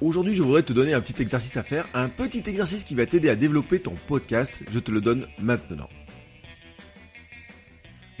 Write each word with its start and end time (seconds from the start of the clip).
Aujourd'hui, 0.00 0.32
je 0.32 0.42
voudrais 0.42 0.62
te 0.62 0.72
donner 0.72 0.94
un 0.94 1.02
petit 1.02 1.20
exercice 1.20 1.58
à 1.58 1.62
faire, 1.62 1.86
un 1.92 2.08
petit 2.08 2.42
exercice 2.46 2.84
qui 2.84 2.94
va 2.94 3.04
t'aider 3.04 3.28
à 3.28 3.36
développer 3.36 3.80
ton 3.80 3.94
podcast. 4.06 4.62
Je 4.70 4.78
te 4.78 4.90
le 4.90 5.02
donne 5.02 5.26
maintenant. 5.38 5.88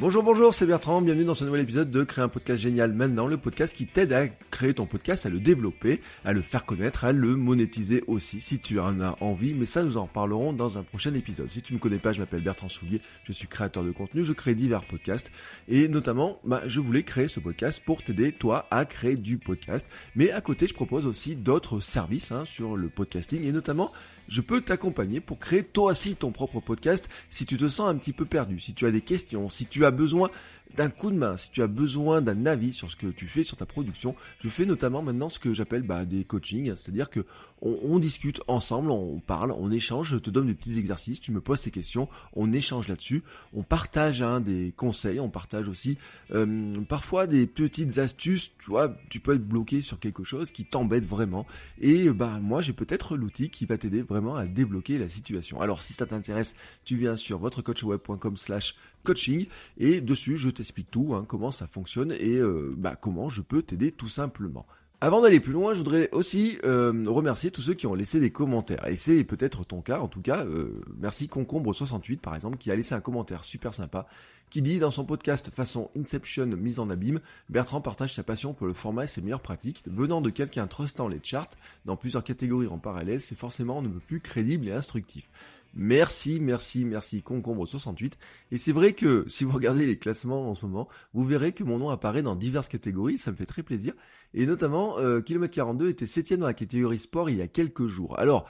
Bonjour, 0.00 0.22
bonjour, 0.22 0.54
c'est 0.54 0.64
Bertrand, 0.64 1.02
bienvenue 1.02 1.26
dans 1.26 1.34
ce 1.34 1.44
nouvel 1.44 1.60
épisode 1.60 1.90
de 1.90 2.04
Créer 2.04 2.24
un 2.24 2.28
podcast 2.28 2.58
génial 2.58 2.94
maintenant, 2.94 3.26
le 3.26 3.36
podcast 3.36 3.76
qui 3.76 3.86
t'aide 3.86 4.14
à 4.14 4.28
créer 4.28 4.72
ton 4.72 4.86
podcast, 4.86 5.26
à 5.26 5.28
le 5.28 5.40
développer, 5.40 6.00
à 6.24 6.32
le 6.32 6.40
faire 6.40 6.64
connaître, 6.64 7.04
à 7.04 7.12
le 7.12 7.36
monétiser 7.36 8.02
aussi, 8.06 8.40
si 8.40 8.60
tu 8.60 8.80
en 8.80 8.98
as 9.02 9.18
envie, 9.20 9.52
mais 9.52 9.66
ça 9.66 9.82
nous 9.82 9.98
en 9.98 10.04
reparlerons 10.04 10.54
dans 10.54 10.78
un 10.78 10.84
prochain 10.84 11.12
épisode. 11.12 11.50
Si 11.50 11.60
tu 11.60 11.74
me 11.74 11.78
connais 11.78 11.98
pas, 11.98 12.14
je 12.14 12.20
m'appelle 12.20 12.40
Bertrand 12.40 12.70
Soulier, 12.70 13.02
je 13.24 13.32
suis 13.32 13.46
créateur 13.46 13.84
de 13.84 13.90
contenu, 13.90 14.24
je 14.24 14.32
crée 14.32 14.54
divers 14.54 14.86
podcasts, 14.86 15.30
et 15.68 15.86
notamment, 15.86 16.40
bah, 16.44 16.62
je 16.66 16.80
voulais 16.80 17.02
créer 17.02 17.28
ce 17.28 17.38
podcast 17.38 17.82
pour 17.84 18.02
t'aider, 18.02 18.32
toi, 18.32 18.66
à 18.70 18.86
créer 18.86 19.16
du 19.16 19.36
podcast, 19.36 19.86
mais 20.16 20.30
à 20.30 20.40
côté, 20.40 20.66
je 20.66 20.72
propose 20.72 21.04
aussi 21.04 21.36
d'autres 21.36 21.78
services 21.78 22.32
hein, 22.32 22.46
sur 22.46 22.74
le 22.74 22.88
podcasting, 22.88 23.44
et 23.44 23.52
notamment 23.52 23.92
je 24.30 24.40
peux 24.40 24.60
t'accompagner 24.60 25.20
pour 25.20 25.38
créer 25.38 25.64
toi 25.64 25.90
aussi 25.90 26.14
ton 26.14 26.30
propre 26.30 26.60
podcast 26.60 27.08
si 27.28 27.44
tu 27.44 27.56
te 27.56 27.68
sens 27.68 27.90
un 27.90 27.96
petit 27.96 28.12
peu 28.12 28.24
perdu, 28.24 28.60
si 28.60 28.72
tu 28.72 28.86
as 28.86 28.92
des 28.92 29.00
questions, 29.00 29.50
si 29.50 29.66
tu 29.66 29.84
as 29.84 29.90
besoin 29.90 30.30
d'un 30.76 30.90
coup 30.90 31.10
de 31.10 31.16
main, 31.16 31.36
si 31.36 31.50
tu 31.50 31.62
as 31.62 31.66
besoin 31.66 32.22
d'un 32.22 32.46
avis 32.46 32.72
sur 32.72 32.90
ce 32.90 32.96
que 32.96 33.06
tu 33.06 33.26
fais 33.26 33.42
sur 33.42 33.56
ta 33.56 33.66
production, 33.66 34.14
je 34.42 34.48
fais 34.48 34.66
notamment 34.66 35.02
maintenant 35.02 35.28
ce 35.28 35.38
que 35.38 35.52
j'appelle 35.52 35.82
bah, 35.82 36.04
des 36.04 36.24
coachings, 36.24 36.74
c'est-à-dire 36.76 37.10
que 37.10 37.24
on, 37.62 37.98
discute 37.98 38.40
ensemble, 38.46 38.90
on 38.90 39.20
parle, 39.20 39.52
on 39.52 39.70
échange, 39.70 40.08
je 40.08 40.16
te 40.16 40.30
donne 40.30 40.46
des 40.46 40.54
petits 40.54 40.78
exercices, 40.78 41.20
tu 41.20 41.30
me 41.30 41.42
poses 41.42 41.60
tes 41.60 41.70
questions, 41.70 42.08
on 42.32 42.52
échange 42.52 42.88
là-dessus, 42.88 43.22
on 43.52 43.62
partage 43.62 44.22
hein, 44.22 44.40
des 44.40 44.72
conseils, 44.74 45.20
on 45.20 45.28
partage 45.28 45.68
aussi 45.68 45.98
euh, 46.32 46.80
parfois 46.88 47.26
des 47.26 47.46
petites 47.46 47.98
astuces, 47.98 48.52
tu 48.58 48.70
vois, 48.70 48.96
tu 49.10 49.20
peux 49.20 49.34
être 49.34 49.46
bloqué 49.46 49.82
sur 49.82 49.98
quelque 49.98 50.24
chose 50.24 50.52
qui 50.52 50.64
t'embête 50.64 51.04
vraiment, 51.04 51.46
et 51.80 52.08
bah 52.10 52.38
moi 52.40 52.62
j'ai 52.62 52.72
peut-être 52.72 53.16
l'outil 53.16 53.50
qui 53.50 53.66
va 53.66 53.76
t'aider 53.76 54.02
vraiment 54.02 54.36
à 54.36 54.46
débloquer 54.46 54.98
la 54.98 55.08
situation. 55.08 55.60
Alors 55.60 55.82
si 55.82 55.92
ça 55.92 56.06
t'intéresse, 56.06 56.54
tu 56.84 56.96
viens 56.96 57.16
sur 57.16 57.38
votrecoachweb.com 57.38 58.36
slash 58.38 58.74
coaching 59.02 59.46
et 59.78 60.00
dessus 60.00 60.36
je 60.36 60.50
t'explique 60.50 60.90
tout, 60.90 61.14
hein, 61.14 61.24
comment 61.26 61.50
ça 61.50 61.66
fonctionne 61.66 62.12
et 62.12 62.36
euh, 62.36 62.74
bah, 62.76 62.96
comment 62.96 63.28
je 63.28 63.42
peux 63.42 63.62
t'aider 63.62 63.92
tout 63.92 64.08
simplement. 64.08 64.66
Avant 65.02 65.22
d'aller 65.22 65.40
plus 65.40 65.54
loin, 65.54 65.72
je 65.72 65.78
voudrais 65.78 66.10
aussi 66.12 66.58
euh, 66.64 67.04
remercier 67.06 67.50
tous 67.50 67.62
ceux 67.62 67.72
qui 67.72 67.86
ont 67.86 67.94
laissé 67.94 68.20
des 68.20 68.30
commentaires. 68.30 68.86
Et 68.86 68.96
c'est 68.96 69.24
peut-être 69.24 69.64
ton 69.64 69.80
cas, 69.80 69.98
en 70.00 70.08
tout 70.08 70.20
cas, 70.20 70.44
euh, 70.44 70.82
merci 70.98 71.26
Concombre68 71.26 72.18
par 72.18 72.34
exemple, 72.34 72.58
qui 72.58 72.70
a 72.70 72.76
laissé 72.76 72.94
un 72.94 73.00
commentaire 73.00 73.42
super 73.42 73.72
sympa, 73.72 74.06
qui 74.50 74.60
dit 74.60 74.78
dans 74.78 74.90
son 74.90 75.06
podcast 75.06 75.48
façon 75.50 75.90
Inception 75.96 76.48
mise 76.48 76.80
en 76.80 76.90
abîme, 76.90 77.20
Bertrand 77.48 77.80
partage 77.80 78.12
sa 78.12 78.22
passion 78.22 78.52
pour 78.52 78.66
le 78.66 78.74
format 78.74 79.04
et 79.04 79.06
ses 79.06 79.22
meilleures 79.22 79.40
pratiques. 79.40 79.82
Venant 79.86 80.20
de 80.20 80.28
quelqu'un 80.28 80.66
trustant 80.66 81.08
les 81.08 81.20
charts 81.22 81.48
dans 81.86 81.96
plusieurs 81.96 82.22
catégories 82.22 82.68
en 82.68 82.78
parallèle, 82.78 83.22
c'est 83.22 83.38
forcément 83.38 83.80
ne 83.80 83.88
plus 83.88 84.20
crédible 84.20 84.68
et 84.68 84.72
instructif. 84.72 85.30
Merci, 85.74 86.40
merci, 86.40 86.84
merci, 86.84 87.22
Concombre68. 87.26 88.12
Et 88.50 88.58
c'est 88.58 88.72
vrai 88.72 88.92
que 88.92 89.24
si 89.28 89.44
vous 89.44 89.52
regardez 89.52 89.86
les 89.86 89.98
classements 89.98 90.48
en 90.48 90.54
ce 90.54 90.66
moment, 90.66 90.88
vous 91.12 91.24
verrez 91.24 91.52
que 91.52 91.64
mon 91.64 91.78
nom 91.78 91.90
apparaît 91.90 92.22
dans 92.22 92.36
diverses 92.36 92.68
catégories, 92.68 93.18
ça 93.18 93.30
me 93.30 93.36
fait 93.36 93.46
très 93.46 93.62
plaisir. 93.62 93.92
Et 94.34 94.46
notamment, 94.46 94.98
euh, 94.98 95.20
Kilomètre 95.20 95.54
42 95.54 95.88
était 95.88 96.06
septième 96.06 96.40
dans 96.40 96.46
la 96.46 96.54
catégorie 96.54 96.98
sport 96.98 97.30
il 97.30 97.36
y 97.36 97.42
a 97.42 97.48
quelques 97.48 97.86
jours. 97.86 98.18
Alors, 98.18 98.48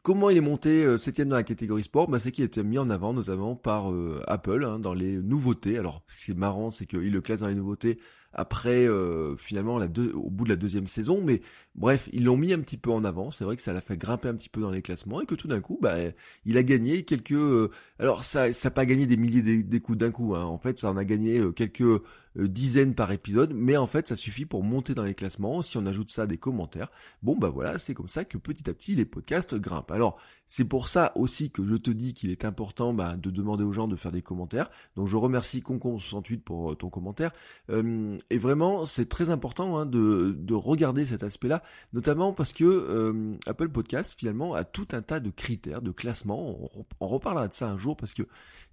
Comment 0.00 0.30
il 0.30 0.38
est 0.38 0.40
monté 0.40 0.84
euh, 0.84 0.96
septième 0.96 1.28
dans 1.28 1.36
la 1.36 1.42
catégorie 1.42 1.82
sport? 1.82 2.08
Bah, 2.08 2.18
C'est 2.18 2.32
qu'il 2.32 2.42
a 2.42 2.46
été 2.46 2.62
mis 2.62 2.78
en 2.78 2.88
avant 2.88 3.12
notamment 3.12 3.54
par 3.54 3.92
euh, 3.92 4.22
Apple 4.26 4.64
hein, 4.64 4.78
dans 4.78 4.94
les 4.94 5.18
nouveautés. 5.18 5.78
Alors 5.78 6.02
ce 6.08 6.24
qui 6.24 6.30
est 6.32 6.34
marrant, 6.34 6.70
c'est 6.70 6.86
qu'il 6.86 7.12
le 7.12 7.20
classe 7.20 7.40
dans 7.40 7.48
les 7.48 7.54
nouveautés 7.54 8.00
après 8.32 8.86
euh, 8.86 9.36
finalement 9.36 9.76
au 9.76 10.30
bout 10.30 10.44
de 10.44 10.48
la 10.48 10.56
deuxième 10.56 10.86
saison. 10.86 11.20
Mais 11.22 11.42
bref, 11.74 12.08
ils 12.12 12.24
l'ont 12.24 12.36
mis 12.36 12.52
un 12.52 12.60
petit 12.60 12.76
peu 12.76 12.90
en 12.90 13.04
avant. 13.04 13.30
C'est 13.30 13.44
vrai 13.44 13.56
que 13.56 13.62
ça 13.62 13.72
l'a 13.72 13.80
fait 13.80 13.96
grimper 13.96 14.28
un 14.28 14.34
petit 14.34 14.48
peu 14.48 14.60
dans 14.60 14.70
les 14.70 14.82
classements 14.82 15.20
et 15.20 15.26
que 15.26 15.34
tout 15.34 15.48
d'un 15.48 15.60
coup, 15.60 15.78
bah, 15.80 15.96
il 16.44 16.56
a 16.56 16.62
gagné 16.62 17.04
quelques. 17.04 17.32
Euh, 17.32 17.70
alors 17.98 18.24
ça, 18.24 18.52
ça 18.52 18.68
n'a 18.68 18.74
pas 18.74 18.86
gagné 18.86 19.06
des 19.06 19.16
milliers 19.16 19.62
d'écoutes 19.62 19.98
d'un 19.98 20.10
coup. 20.10 20.34
Hein. 20.34 20.44
En 20.44 20.58
fait, 20.58 20.78
ça 20.78 20.90
en 20.90 20.96
a 20.96 21.04
gagné 21.04 21.38
euh, 21.38 21.52
quelques 21.52 22.02
dizaines 22.36 22.94
par 22.94 23.12
épisode, 23.12 23.52
mais 23.54 23.76
en 23.76 23.86
fait 23.86 24.06
ça 24.06 24.16
suffit 24.16 24.46
pour 24.46 24.62
monter 24.62 24.94
dans 24.94 25.02
les 25.02 25.12
classements, 25.12 25.60
si 25.60 25.76
on 25.76 25.84
ajoute 25.84 26.10
ça 26.10 26.26
des 26.26 26.38
commentaires, 26.38 26.90
bon 27.22 27.36
bah 27.36 27.50
voilà, 27.50 27.76
c'est 27.76 27.92
comme 27.92 28.08
ça 28.08 28.24
que 28.24 28.38
petit 28.38 28.70
à 28.70 28.72
petit 28.72 28.94
les 28.94 29.04
podcasts 29.04 29.54
grimpent. 29.54 29.90
Alors 29.90 30.18
c'est 30.46 30.66
pour 30.66 30.88
ça 30.88 31.12
aussi 31.14 31.50
que 31.50 31.66
je 31.66 31.76
te 31.76 31.90
dis 31.90 32.12
qu'il 32.12 32.30
est 32.30 32.44
important 32.44 32.92
bah, 32.92 33.16
de 33.16 33.30
demander 33.30 33.64
aux 33.64 33.72
gens 33.72 33.88
de 33.88 33.96
faire 33.96 34.12
des 34.12 34.20
commentaires. 34.20 34.70
Donc 34.96 35.08
je 35.08 35.16
remercie 35.16 35.60
Concon68 35.60 36.40
pour 36.40 36.72
euh, 36.72 36.74
ton 36.74 36.90
commentaire. 36.90 37.32
Euh, 37.70 38.18
et 38.28 38.36
vraiment, 38.36 38.84
c'est 38.84 39.08
très 39.08 39.30
important 39.30 39.78
hein, 39.78 39.86
de, 39.86 40.36
de, 40.38 40.54
regarder 40.54 41.06
cet 41.06 41.22
aspect-là, 41.22 41.62
notamment 41.94 42.34
parce 42.34 42.52
que 42.52 42.64
euh, 42.64 43.34
Apple 43.46 43.70
Podcast 43.70 44.14
finalement 44.18 44.52
a 44.52 44.64
tout 44.64 44.88
un 44.92 45.00
tas 45.00 45.20
de 45.20 45.30
critères, 45.30 45.80
de 45.80 45.90
classements. 45.90 46.58
On, 47.00 47.06
reparlera 47.06 47.48
de 47.48 47.54
ça 47.54 47.70
un 47.70 47.76
jour 47.76 47.96
parce 47.96 48.14
que 48.14 48.22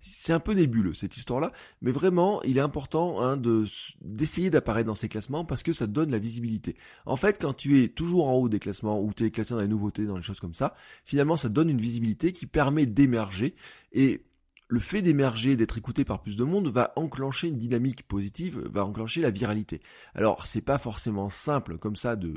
c'est 0.02 0.34
un 0.34 0.40
peu 0.40 0.54
nébuleux 0.54 0.94
cette 0.94 1.18
histoire-là, 1.18 1.52
mais 1.82 1.92
vraiment, 1.92 2.42
il 2.44 2.58
est 2.58 2.62
important 2.62 3.22
hein, 3.22 3.38
de 3.38 3.64
d'essayer 4.02 4.50
d'apparaître 4.50 4.88
dans 4.88 4.96
ces 4.96 5.10
classements 5.10 5.46
parce 5.46 5.64
que 5.64 5.74
ça 5.74 5.88
donne 5.88 6.12
la 6.12 6.20
visibilité. 6.20 6.76
En 7.06 7.16
fait, 7.16 7.38
quand 7.40 7.54
tu 7.54 7.84
es 7.84 7.88
toujours 7.88 8.30
en 8.30 8.34
haut 8.34 8.50
des 8.50 8.60
classements 8.60 9.02
ou 9.02 9.14
tu 9.14 9.26
es 9.26 9.32
classé 9.32 9.54
dans 9.54 9.60
les 9.60 9.68
nouveautés, 9.68 10.06
dans 10.06 10.16
les 10.16 10.22
choses 10.22 10.40
comme 10.40 10.54
ça, 10.54 10.74
finalement, 11.04 11.38
ça 11.38 11.50
donne 11.50 11.59
une 11.68 11.82
visibilité 11.82 12.32
qui 12.32 12.46
permet 12.46 12.86
d'émerger. 12.86 13.56
Et 13.92 14.22
le 14.70 14.80
fait 14.80 15.02
d'émerger, 15.02 15.58
d'être 15.58 15.80
écouté 15.80 16.06
par 16.06 16.22
plus 16.22 16.38
de 16.38 16.44
monde 16.44 16.68
va 16.68 16.94
enclencher 16.96 17.48
une 17.48 17.58
dynamique 17.58 18.08
positive, 18.08 18.60
va 18.72 18.86
enclencher 18.86 19.20
la 19.20 19.32
viralité. 19.32 19.82
Alors 20.14 20.46
c'est 20.46 20.62
pas 20.62 20.78
forcément 20.78 21.28
simple 21.28 21.80
comme 21.80 21.96
ça 21.96 22.16
de 22.16 22.36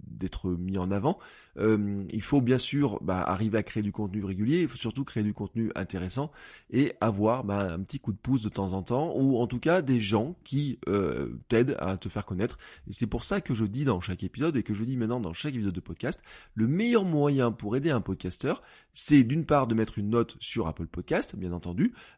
d'être 0.00 0.50
mis 0.50 0.76
en 0.76 0.90
avant. 0.90 1.18
Euh, 1.58 2.04
il 2.10 2.22
faut 2.22 2.40
bien 2.40 2.58
sûr 2.58 2.98
bah, 3.00 3.22
arriver 3.22 3.58
à 3.58 3.62
créer 3.62 3.84
du 3.84 3.92
contenu 3.92 4.24
régulier, 4.24 4.62
il 4.62 4.68
faut 4.68 4.76
surtout 4.76 5.04
créer 5.04 5.22
du 5.22 5.32
contenu 5.32 5.70
intéressant 5.76 6.32
et 6.70 6.94
avoir 7.00 7.44
bah, 7.44 7.72
un 7.72 7.80
petit 7.80 8.00
coup 8.00 8.12
de 8.12 8.18
pouce 8.18 8.42
de 8.42 8.48
temps 8.48 8.72
en 8.72 8.82
temps 8.82 9.14
ou 9.16 9.38
en 9.38 9.46
tout 9.46 9.60
cas 9.60 9.80
des 9.80 10.00
gens 10.00 10.34
qui 10.42 10.80
euh, 10.88 11.38
t'aident 11.48 11.76
à 11.78 11.96
te 11.96 12.08
faire 12.08 12.26
connaître. 12.26 12.58
Et 12.88 12.92
c'est 12.92 13.06
pour 13.06 13.22
ça 13.22 13.40
que 13.40 13.54
je 13.54 13.64
dis 13.64 13.84
dans 13.84 14.00
chaque 14.00 14.24
épisode 14.24 14.56
et 14.56 14.64
que 14.64 14.74
je 14.74 14.82
dis 14.82 14.96
maintenant 14.96 15.20
dans 15.20 15.32
chaque 15.32 15.54
épisode 15.54 15.74
de 15.74 15.80
podcast, 15.80 16.22
le 16.54 16.66
meilleur 16.66 17.04
moyen 17.04 17.52
pour 17.52 17.76
aider 17.76 17.90
un 17.90 18.00
podcasteur, 18.00 18.62
c'est 18.92 19.22
d'une 19.22 19.46
part 19.46 19.68
de 19.68 19.76
mettre 19.76 19.98
une 19.98 20.10
note 20.10 20.36
sur 20.40 20.66
Apple 20.66 20.88
Podcast, 20.88 21.36
bien 21.36 21.52
entendu 21.52 21.67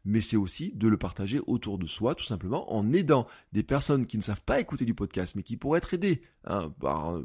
mais 0.05 0.21
c'est 0.21 0.37
aussi 0.37 0.73
de 0.75 0.89
le 0.89 0.97
partager 0.97 1.41
autour 1.47 1.79
de 1.79 1.87
soi, 1.87 2.15
tout 2.15 2.25
simplement, 2.25 2.73
en 2.73 2.93
aidant 2.93 3.27
des 3.53 3.63
personnes 3.63 4.07
qui 4.07 4.17
ne 4.17 4.23
savent 4.23 4.43
pas 4.43 4.61
écouter 4.61 4.85
du 4.85 4.95
podcast, 4.95 5.35
mais 5.37 5.43
qui 5.43 5.57
pourraient 5.57 5.79
être 5.79 5.95
aidées 5.95 6.23
hein, 6.45 6.73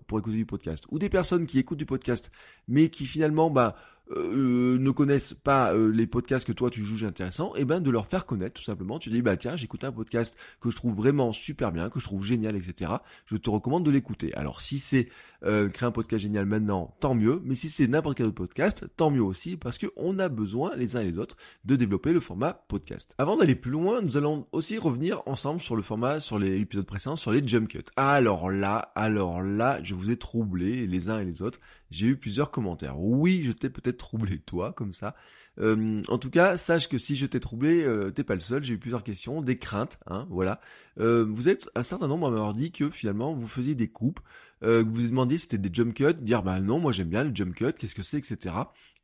pour 0.08 0.20
écouter 0.20 0.38
du 0.38 0.46
podcast, 0.46 0.86
ou 0.90 1.00
des 1.00 1.10
personnes 1.10 1.46
qui 1.46 1.60
écoutent 1.60 1.80
du 1.80 1.86
podcast, 1.86 2.32
mais 2.68 2.90
qui 2.90 3.06
finalement, 3.06 3.50
bah, 3.50 3.76
euh, 4.12 4.78
ne 4.78 4.92
connaissent 4.92 5.34
pas 5.34 5.74
euh, 5.74 5.92
les 5.92 6.06
podcasts 6.06 6.46
que 6.46 6.52
toi 6.52 6.70
tu 6.70 6.86
juges 6.86 7.06
intéressants, 7.06 7.56
et 7.56 7.62
eh 7.62 7.66
ben 7.66 7.80
de 7.80 7.90
leur 7.90 8.06
faire 8.06 8.28
connaître 8.28 8.54
tout 8.54 8.64
simplement. 8.64 9.00
Tu 9.00 9.10
dis 9.10 9.24
bah 9.24 9.36
tiens 9.36 9.56
j'écoute 9.56 9.84
un 9.84 9.92
podcast 9.92 10.38
que 10.60 10.70
je 10.70 10.76
trouve 10.76 10.96
vraiment 10.96 11.34
super 11.34 11.72
bien, 11.72 11.90
que 11.90 12.00
je 12.00 12.06
trouve 12.06 12.24
génial, 12.24 12.56
etc. 12.56 12.92
Je 13.26 13.36
te 13.36 13.50
recommande 13.50 13.84
de 13.84 13.90
l'écouter. 13.90 14.32
Alors 14.36 14.62
si 14.62 14.78
c'est 14.78 15.10
euh, 15.46 15.70
créer 15.70 15.88
un 15.88 15.92
podcast 15.92 16.24
génial 16.24 16.46
maintenant, 16.46 16.96
tant 17.00 17.16
mieux. 17.16 17.42
Mais 17.44 17.56
si 17.56 17.70
c'est 17.70 17.88
n'importe 17.88 18.18
quel 18.18 18.32
podcast, 18.32 18.86
tant 18.98 19.12
mieux 19.12 19.22
aussi 19.22 19.58
parce 19.58 19.78
que 19.78 19.88
on 19.96 20.20
a 20.20 20.30
besoin 20.30 20.76
les 20.76 20.96
uns 20.96 21.02
et 21.02 21.06
les 21.06 21.18
autres 21.18 21.38
de 21.66 21.76
développer 21.76 22.14
le 22.14 22.20
format 22.20 22.54
podcast. 22.54 23.14
Avant 23.18 23.38
d'aller 23.38 23.56
plus 23.56 23.72
loin, 23.72 24.02
nous 24.02 24.18
allons 24.18 24.48
aussi 24.52 24.78
revenir 24.78 25.22
ensemble 25.26 25.62
sur 25.62 25.76
le 25.76 25.82
format, 25.82 26.20
sur 26.20 26.40
les 26.40 26.60
épisodes 26.60 26.86
précédents, 26.86 27.16
sur 27.16 27.32
les 27.32 27.46
jump 27.46 27.68
cuts. 27.68 27.84
Alors 27.96 28.50
là, 28.50 28.92
alors 28.96 29.42
là, 29.42 29.80
je 29.84 29.94
vous 29.94 30.12
ai 30.12 30.18
troublé 30.18 30.88
les 30.88 31.10
uns 31.10 31.20
et 31.20 31.26
les 31.26 31.42
autres. 31.42 31.60
J'ai 31.92 32.08
eu 32.08 32.18
plusieurs 32.18 32.52
commentaires. 32.52 33.00
Oui, 33.00 33.44
je 33.46 33.52
t'ai 33.52 33.70
peut-être 33.70 33.98
troublé 33.98 34.40
toi 34.40 34.74
comme 34.74 34.94
ça. 34.94 35.16
Euh, 35.60 36.02
en 36.08 36.18
tout 36.18 36.30
cas, 36.30 36.58
sache 36.58 36.90
que 36.90 36.98
si 36.98 37.16
je 37.16 37.26
t'ai 37.26 37.40
troublé, 37.40 37.84
euh, 37.84 38.12
t'es 38.12 38.24
pas 38.24 38.36
le 38.36 38.42
seul. 38.42 38.64
J'ai 38.64 38.74
eu 38.74 38.80
plusieurs 38.80 39.04
questions, 39.04 39.42
des 39.42 39.58
craintes, 39.58 40.00
hein, 40.08 40.28
voilà. 40.30 40.60
Euh, 41.00 41.26
vous 41.30 41.50
êtes 41.50 41.70
un 41.76 41.84
certain 41.84 42.08
nombre 42.08 42.28
à 42.28 42.32
m'avoir 42.32 42.54
dit 42.54 42.72
que 42.72 42.90
finalement 42.90 43.34
vous 43.34 43.48
faisiez 43.48 43.76
des 43.76 43.88
coupes, 43.88 44.20
que 44.62 44.82
vous 44.82 44.94
vous 44.94 45.08
demandiez 45.08 45.38
si 45.38 45.44
c'était 45.44 45.58
des 45.60 45.70
jump 45.72 45.94
cuts, 45.94 46.16
dire 46.22 46.42
bah 46.42 46.60
non, 46.60 46.80
moi 46.80 46.92
j'aime 46.92 47.10
bien 47.10 47.24
le 47.24 47.36
jump 47.36 47.54
cut, 47.54 47.74
qu'est-ce 47.74 47.94
que 47.94 48.02
c'est, 48.02 48.18
etc. 48.18 48.56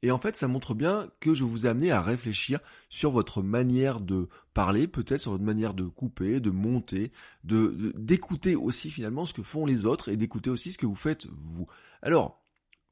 Et 0.02 0.10
en 0.10 0.18
fait, 0.18 0.36
ça 0.36 0.48
montre 0.48 0.74
bien 0.74 1.10
que 1.20 1.36
je 1.36 1.44
vous 1.44 1.68
ai 1.68 1.70
amené 1.70 1.92
à 1.92 2.02
réfléchir 2.02 2.60
sur 2.90 3.12
votre 3.12 3.44
manière 3.44 4.00
de 4.00 4.28
parler, 4.56 4.88
peut-être 4.88 5.22
sur 5.22 5.32
votre 5.32 5.44
manière 5.44 5.76
de 5.76 5.84
couper, 5.84 6.40
de 6.40 6.50
monter, 6.50 7.12
de 7.44 7.94
d'écouter 7.96 8.56
aussi 8.56 8.90
finalement 8.90 9.26
ce 9.26 9.34
que 9.34 9.44
font 9.44 9.66
les 9.68 9.86
autres 9.86 10.10
et 10.10 10.18
d'écouter 10.18 10.50
aussi 10.50 10.72
ce 10.72 10.80
que 10.80 10.88
vous 10.88 10.96
faites 10.96 11.28
vous. 11.32 11.68
Alors, 12.02 12.41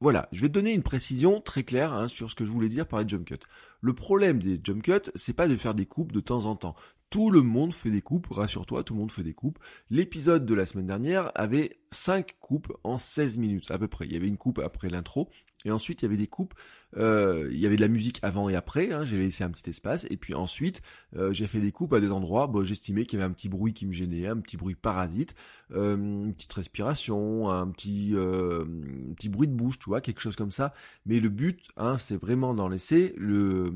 voilà, 0.00 0.28
je 0.32 0.40
vais 0.40 0.48
te 0.48 0.54
donner 0.54 0.72
une 0.72 0.82
précision 0.82 1.42
très 1.42 1.62
claire 1.62 1.92
hein, 1.92 2.08
sur 2.08 2.30
ce 2.30 2.34
que 2.34 2.46
je 2.46 2.50
voulais 2.50 2.70
dire 2.70 2.86
par 2.86 3.00
les 3.00 3.08
jump 3.08 3.26
cuts. 3.26 3.36
Le 3.82 3.92
problème 3.92 4.38
des 4.38 4.58
jump 4.62 4.82
cuts, 4.82 5.10
c'est 5.14 5.34
pas 5.34 5.46
de 5.46 5.56
faire 5.56 5.74
des 5.74 5.84
coupes 5.84 6.12
de 6.12 6.20
temps 6.20 6.46
en 6.46 6.56
temps. 6.56 6.74
Tout 7.10 7.30
le 7.30 7.42
monde 7.42 7.74
fait 7.74 7.90
des 7.90 8.00
coupes, 8.00 8.28
rassure-toi, 8.30 8.82
tout 8.82 8.94
le 8.94 9.00
monde 9.00 9.12
fait 9.12 9.24
des 9.24 9.34
coupes. 9.34 9.58
L'épisode 9.90 10.46
de 10.46 10.54
la 10.54 10.64
semaine 10.64 10.86
dernière 10.86 11.32
avait 11.34 11.80
5 11.90 12.38
coupes 12.40 12.72
en 12.84 12.98
16 12.98 13.36
minutes 13.36 13.70
à 13.70 13.78
peu 13.78 13.88
près. 13.88 14.06
Il 14.06 14.12
y 14.12 14.16
avait 14.16 14.28
une 14.28 14.36
coupe 14.38 14.60
après 14.60 14.88
l'intro, 14.88 15.28
et 15.64 15.70
ensuite 15.70 16.00
il 16.00 16.04
y 16.04 16.08
avait 16.08 16.16
des 16.16 16.28
coupes 16.28 16.54
euh, 16.96 17.48
il 17.52 17.58
y 17.58 17.66
avait 17.66 17.76
de 17.76 17.80
la 17.80 17.88
musique 17.88 18.18
avant 18.22 18.48
et 18.48 18.56
après, 18.56 18.92
hein, 18.92 19.04
j'ai 19.04 19.18
laissé 19.18 19.44
un 19.44 19.50
petit 19.50 19.70
espace, 19.70 20.06
et 20.10 20.16
puis 20.16 20.34
ensuite 20.34 20.82
euh, 21.16 21.32
j'ai 21.32 21.46
fait 21.46 21.60
des 21.60 21.72
coupes 21.72 21.92
à 21.92 22.00
des 22.00 22.10
endroits, 22.10 22.46
bon, 22.46 22.64
j'estimais 22.64 23.04
qu'il 23.06 23.18
y 23.18 23.22
avait 23.22 23.30
un 23.30 23.34
petit 23.34 23.48
bruit 23.48 23.72
qui 23.72 23.86
me 23.86 23.92
gênait, 23.92 24.26
un 24.26 24.38
petit 24.38 24.56
bruit 24.56 24.74
parasite, 24.74 25.34
euh, 25.72 25.96
une 25.96 26.34
petite 26.34 26.52
respiration, 26.52 27.48
un 27.48 27.68
petit, 27.68 28.14
un 28.16 29.14
petit 29.14 29.28
bruit 29.28 29.48
de 29.48 29.54
bouche, 29.54 29.78
tu 29.78 29.86
vois, 29.86 30.00
quelque 30.00 30.20
chose 30.20 30.36
comme 30.36 30.50
ça. 30.50 30.74
Mais 31.06 31.20
le 31.20 31.28
but, 31.28 31.60
hein, 31.76 31.96
c'est 31.98 32.16
vraiment 32.16 32.54
d'en 32.54 32.68
laisser 32.68 33.14
le, 33.16 33.72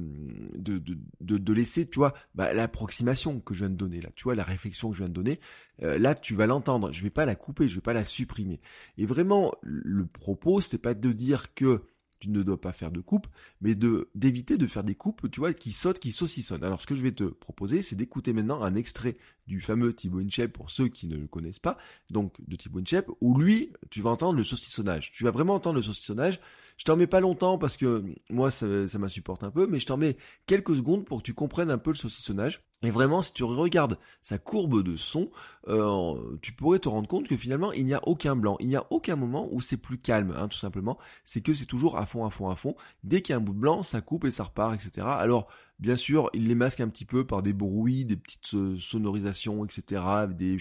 de, 0.56 0.78
de, 0.78 0.99
de, 1.20 1.38
de, 1.38 1.52
laisser, 1.52 1.87
tu 1.87 1.99
vois, 1.99 2.14
bah, 2.34 2.52
l'approximation 2.52 3.40
que 3.40 3.55
je 3.55 3.60
viens 3.60 3.70
de 3.70 3.76
donner 3.76 4.00
là, 4.00 4.10
tu 4.17 4.25
vois, 4.25 4.34
la 4.34 4.43
réflexion 4.43 4.90
que 4.90 4.96
je 4.96 5.02
viens 5.02 5.08
de 5.08 5.14
donner, 5.14 5.38
là 5.78 6.14
tu 6.14 6.34
vas 6.34 6.46
l'entendre, 6.46 6.93
je 6.93 7.02
vais 7.02 7.10
pas 7.10 7.26
la 7.26 7.34
couper, 7.34 7.69
je 7.69 7.76
vais 7.76 7.81
pas 7.81 7.93
la 7.93 8.05
supprimer. 8.05 8.60
Et 8.99 9.06
vraiment, 9.06 9.52
le 9.62 10.06
propos, 10.06 10.60
c'était 10.60 10.78
pas 10.78 10.94
de 10.94 11.12
dire 11.12 11.55
que 11.55 11.82
tu 12.20 12.31
ne 12.31 12.43
dois 12.43 12.61
pas 12.61 12.72
faire 12.72 12.90
de 12.90 13.00
coupe, 13.00 13.26
mais 13.61 13.75
de 13.75 14.11
d'éviter 14.14 14.56
de 14.58 14.66
faire 14.66 14.84
des 14.84 14.94
coupes, 14.94 15.31
tu 15.31 15.40
vois, 15.40 15.52
qui 15.52 15.72
sautent, 15.72 15.99
qui 15.99 16.12
saucissonnent. 16.12 16.64
Alors 16.64 16.81
ce 16.81 16.87
que 16.87 16.94
je 16.94 17.02
vais 17.02 17.12
te 17.12 17.25
proposer, 17.25 17.82
c'est 17.82 17.96
d'écouter 17.96 18.32
maintenant 18.32 18.62
un 18.62 18.75
extrait 18.75 19.16
du 19.46 19.61
fameux 19.61 19.93
Thibaut 19.93 20.20
Inchep 20.20 20.52
pour 20.52 20.70
ceux 20.70 20.88
qui 20.88 21.06
ne 21.06 21.16
le 21.16 21.26
connaissent 21.26 21.58
pas, 21.58 21.76
donc 22.11 22.34
de 22.46 22.56
Thibaut 22.56 22.81
Inchep, 22.81 23.08
où 23.20 23.38
lui, 23.38 23.72
tu 23.90 24.00
vas 24.00 24.11
entendre 24.11 24.38
le 24.38 24.44
saucissonnage. 24.44 25.12
Tu 25.12 25.25
vas 25.25 25.31
vraiment 25.31 25.55
entendre 25.55 25.76
le 25.76 25.82
saucissonnage. 25.82 26.40
Je 26.76 26.84
t'en 26.84 26.96
mets 26.96 27.06
pas 27.06 27.20
longtemps 27.20 27.58
parce 27.58 27.76
que 27.76 28.04
moi 28.30 28.50
ça, 28.50 28.88
ça 28.88 28.98
m'insupporte 28.98 29.44
un 29.44 29.50
peu, 29.50 29.66
mais 29.66 29.78
je 29.78 29.86
t'en 29.86 29.96
mets 29.96 30.16
quelques 30.46 30.76
secondes 30.76 31.04
pour 31.04 31.18
que 31.18 31.22
tu 31.22 31.34
comprennes 31.34 31.70
un 31.70 31.78
peu 31.78 31.90
le 31.90 31.96
saucissonnage. 31.96 32.62
Et 32.84 32.90
vraiment, 32.90 33.22
si 33.22 33.32
tu 33.32 33.44
regardes 33.44 33.98
sa 34.20 34.36
courbe 34.36 34.82
de 34.82 34.94
son, 34.96 35.30
euh, 35.68 36.36
tu 36.42 36.52
pourrais 36.52 36.78
te 36.78 36.88
rendre 36.88 37.08
compte 37.08 37.26
que 37.26 37.36
finalement, 37.36 37.72
il 37.72 37.86
n'y 37.86 37.94
a 37.94 38.06
aucun 38.06 38.36
blanc. 38.36 38.56
Il 38.60 38.68
n'y 38.68 38.76
a 38.76 38.84
aucun 38.90 39.16
moment 39.16 39.48
où 39.50 39.60
c'est 39.62 39.78
plus 39.78 39.96
calme, 39.96 40.34
hein, 40.36 40.48
tout 40.48 40.58
simplement. 40.58 40.98
C'est 41.24 41.40
que 41.40 41.54
c'est 41.54 41.64
toujours 41.64 41.96
à 41.96 42.04
fond, 42.04 42.26
à 42.26 42.30
fond, 42.30 42.50
à 42.50 42.56
fond. 42.56 42.76
Dès 43.02 43.22
qu'il 43.22 43.32
y 43.32 43.34
a 43.34 43.36
un 43.38 43.40
bout 43.40 43.54
de 43.54 43.58
blanc, 43.58 43.82
ça 43.82 44.02
coupe 44.02 44.26
et 44.26 44.30
ça 44.30 44.44
repart, 44.44 44.74
etc. 44.74 45.06
Alors, 45.08 45.48
bien 45.78 45.96
sûr, 45.96 46.28
il 46.34 46.46
les 46.46 46.54
masque 46.54 46.80
un 46.80 46.88
petit 46.88 47.06
peu 47.06 47.26
par 47.26 47.42
des 47.42 47.54
bruits, 47.54 48.04
des 48.04 48.16
petites 48.16 48.54
euh, 48.54 48.76
sonorisations, 48.78 49.64
etc. 49.64 50.02
Des 50.28 50.58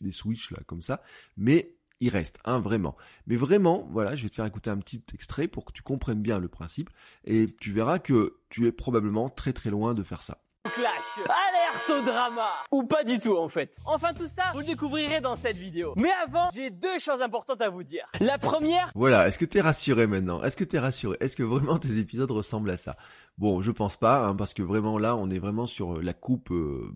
des 0.00 0.12
switches 0.12 0.52
là, 0.52 0.58
comme 0.66 0.82
ça. 0.82 1.02
Mais 1.36 1.77
il 2.00 2.10
reste, 2.10 2.38
hein, 2.44 2.60
vraiment. 2.60 2.96
Mais 3.26 3.36
vraiment, 3.36 3.88
voilà, 3.90 4.14
je 4.14 4.22
vais 4.22 4.28
te 4.28 4.34
faire 4.36 4.46
écouter 4.46 4.70
un 4.70 4.78
petit 4.78 5.02
extrait 5.14 5.48
pour 5.48 5.64
que 5.64 5.72
tu 5.72 5.82
comprennes 5.82 6.22
bien 6.22 6.38
le 6.38 6.48
principe, 6.48 6.90
et 7.24 7.46
tu 7.60 7.72
verras 7.72 7.98
que 7.98 8.36
tu 8.48 8.66
es 8.66 8.72
probablement 8.72 9.28
très 9.28 9.52
très 9.52 9.70
loin 9.70 9.94
de 9.94 10.02
faire 10.02 10.22
ça. 10.22 10.38
Clash, 10.64 11.26
alerte 11.26 11.90
au 11.90 12.04
drama 12.04 12.50
Ou 12.72 12.82
pas 12.82 13.02
du 13.02 13.18
tout 13.18 13.36
en 13.36 13.48
fait. 13.48 13.76
Enfin 13.86 14.12
tout 14.12 14.26
ça, 14.26 14.42
vous 14.52 14.60
le 14.60 14.66
découvrirez 14.66 15.20
dans 15.20 15.34
cette 15.34 15.56
vidéo. 15.56 15.94
Mais 15.96 16.10
avant, 16.22 16.50
j'ai 16.52 16.70
deux 16.70 16.98
choses 16.98 17.22
importantes 17.22 17.62
à 17.62 17.70
vous 17.70 17.84
dire. 17.84 18.06
La 18.20 18.38
première... 18.38 18.90
Voilà, 18.94 19.28
est-ce 19.28 19.38
que 19.38 19.44
t'es 19.44 19.60
rassuré 19.60 20.06
maintenant? 20.06 20.42
Est-ce 20.42 20.56
que 20.56 20.64
t'es 20.64 20.78
rassuré? 20.78 21.16
Est-ce 21.20 21.36
que 21.36 21.42
vraiment 21.42 21.78
tes 21.78 21.98
épisodes 21.98 22.30
ressemblent 22.30 22.70
à 22.70 22.76
ça? 22.76 22.96
Bon, 23.38 23.62
je 23.62 23.70
pense 23.70 23.96
pas, 23.96 24.26
hein, 24.26 24.34
parce 24.34 24.52
que 24.52 24.62
vraiment 24.62 24.98
là, 24.98 25.14
on 25.14 25.30
est 25.30 25.38
vraiment 25.38 25.66
sur 25.66 26.02
la 26.02 26.12
coupe 26.12 26.50
euh, 26.50 26.92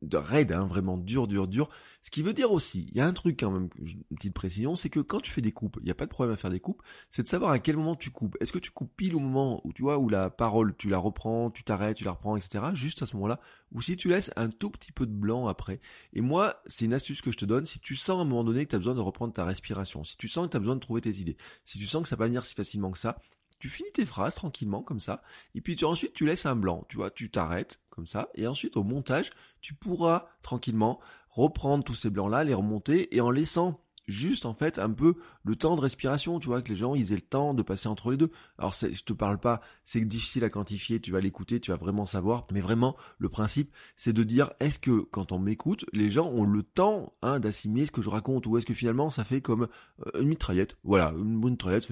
de 0.00 0.16
raid, 0.16 0.50
hein, 0.50 0.66
vraiment 0.66 0.96
dur, 0.96 1.26
dur, 1.26 1.46
dur. 1.46 1.68
Ce 2.00 2.10
qui 2.10 2.22
veut 2.22 2.32
dire 2.32 2.50
aussi, 2.50 2.86
il 2.90 2.96
y 2.96 3.00
a 3.02 3.06
un 3.06 3.12
truc 3.12 3.38
quand 3.40 3.50
même, 3.50 3.68
une 3.78 4.16
petite 4.16 4.32
précision, 4.32 4.74
c'est 4.74 4.88
que 4.88 5.00
quand 5.00 5.20
tu 5.20 5.30
fais 5.30 5.42
des 5.42 5.52
coupes, 5.52 5.76
il 5.80 5.84
n'y 5.84 5.90
a 5.90 5.94
pas 5.94 6.06
de 6.06 6.10
problème 6.10 6.32
à 6.32 6.38
faire 6.38 6.50
des 6.50 6.60
coupes, 6.60 6.80
c'est 7.10 7.22
de 7.22 7.28
savoir 7.28 7.50
à 7.50 7.58
quel 7.58 7.76
moment 7.76 7.94
tu 7.94 8.10
coupes. 8.10 8.38
Est-ce 8.40 8.52
que 8.52 8.58
tu 8.58 8.70
coupes 8.70 8.90
pile 8.96 9.14
au 9.14 9.18
moment 9.18 9.60
où 9.64 9.74
tu 9.74 9.82
vois 9.82 9.98
où 9.98 10.08
la 10.08 10.30
parole, 10.30 10.74
tu 10.78 10.88
la 10.88 10.96
reprends, 10.96 11.50
tu 11.50 11.62
t'arrêtes, 11.62 11.98
tu 11.98 12.04
la 12.04 12.12
reprends, 12.12 12.38
etc. 12.38 12.64
Juste 12.72 13.02
à 13.02 13.06
ce 13.06 13.14
moment-là, 13.16 13.38
ou 13.70 13.82
si 13.82 13.98
tu 13.98 14.08
laisses 14.08 14.32
un 14.36 14.48
tout 14.48 14.70
petit 14.70 14.92
peu 14.92 15.06
de 15.06 15.12
blanc 15.12 15.46
après. 15.46 15.78
Et 16.14 16.22
moi, 16.22 16.62
c'est 16.64 16.86
une 16.86 16.94
astuce 16.94 17.20
que 17.20 17.32
je 17.32 17.36
te 17.36 17.44
donne. 17.44 17.66
Si 17.66 17.80
tu 17.80 17.96
sens 17.96 18.18
à 18.18 18.22
un 18.22 18.24
moment 18.24 18.44
donné 18.44 18.64
que 18.64 18.70
tu 18.70 18.76
as 18.76 18.78
besoin 18.78 18.94
de 18.94 19.00
reprendre 19.00 19.34
ta 19.34 19.44
respiration, 19.44 20.04
si 20.04 20.16
tu 20.16 20.28
sens 20.28 20.46
que 20.46 20.52
tu 20.52 20.56
as 20.56 20.60
besoin 20.60 20.76
de 20.76 20.80
trouver 20.80 21.02
tes 21.02 21.16
idées, 21.16 21.36
si 21.66 21.78
tu 21.78 21.86
sens 21.86 22.02
que 22.02 22.08
ça 22.08 22.16
va 22.16 22.24
venir 22.26 22.46
si 22.46 22.54
facilement 22.54 22.90
que 22.90 22.98
ça, 22.98 23.18
tu 23.62 23.68
finis 23.68 23.92
tes 23.92 24.04
phrases 24.04 24.34
tranquillement 24.34 24.82
comme 24.82 24.98
ça, 24.98 25.22
et 25.54 25.60
puis 25.60 25.76
tu, 25.76 25.84
ensuite 25.84 26.14
tu 26.14 26.26
laisses 26.26 26.46
un 26.46 26.56
blanc, 26.56 26.84
tu 26.88 26.96
vois, 26.96 27.12
tu 27.12 27.30
t'arrêtes 27.30 27.80
comme 27.90 28.08
ça, 28.08 28.28
et 28.34 28.48
ensuite 28.48 28.76
au 28.76 28.82
montage, 28.82 29.30
tu 29.60 29.72
pourras 29.72 30.26
tranquillement 30.42 30.98
reprendre 31.30 31.84
tous 31.84 31.94
ces 31.94 32.10
blancs-là, 32.10 32.42
les 32.42 32.54
remonter, 32.54 33.14
et 33.14 33.20
en 33.20 33.30
laissant 33.30 33.80
juste 34.08 34.46
en 34.46 34.54
fait 34.54 34.78
un 34.78 34.90
peu 34.90 35.14
le 35.44 35.56
temps 35.56 35.76
de 35.76 35.80
respiration, 35.80 36.38
tu 36.38 36.48
vois, 36.48 36.62
que 36.62 36.68
les 36.68 36.76
gens 36.76 36.94
ils 36.94 37.12
aient 37.12 37.16
le 37.16 37.20
temps 37.20 37.54
de 37.54 37.62
passer 37.62 37.88
entre 37.88 38.10
les 38.10 38.16
deux. 38.16 38.30
Alors 38.58 38.72
je 38.74 39.02
te 39.02 39.12
parle 39.12 39.38
pas, 39.38 39.60
c'est 39.84 40.04
difficile 40.04 40.44
à 40.44 40.50
quantifier, 40.50 41.00
tu 41.00 41.12
vas 41.12 41.20
l'écouter, 41.20 41.60
tu 41.60 41.70
vas 41.70 41.76
vraiment 41.76 42.06
savoir, 42.06 42.46
mais 42.52 42.60
vraiment 42.60 42.96
le 43.18 43.28
principe 43.28 43.72
c'est 43.96 44.12
de 44.12 44.22
dire 44.22 44.50
est-ce 44.60 44.78
que 44.78 45.00
quand 45.10 45.32
on 45.32 45.38
m'écoute, 45.38 45.84
les 45.92 46.10
gens 46.10 46.28
ont 46.28 46.44
le 46.44 46.62
temps 46.62 47.12
hein, 47.22 47.40
d'assimiler 47.40 47.86
ce 47.86 47.92
que 47.92 48.02
je 48.02 48.10
raconte 48.10 48.46
ou 48.46 48.58
est-ce 48.58 48.66
que 48.66 48.74
finalement 48.74 49.10
ça 49.10 49.24
fait 49.24 49.40
comme 49.40 49.68
euh, 50.06 50.20
une 50.20 50.28
mitraillette, 50.28 50.76
voilà, 50.84 51.12
une 51.16 51.40
bonne 51.40 51.52
mitraillette, 51.52 51.88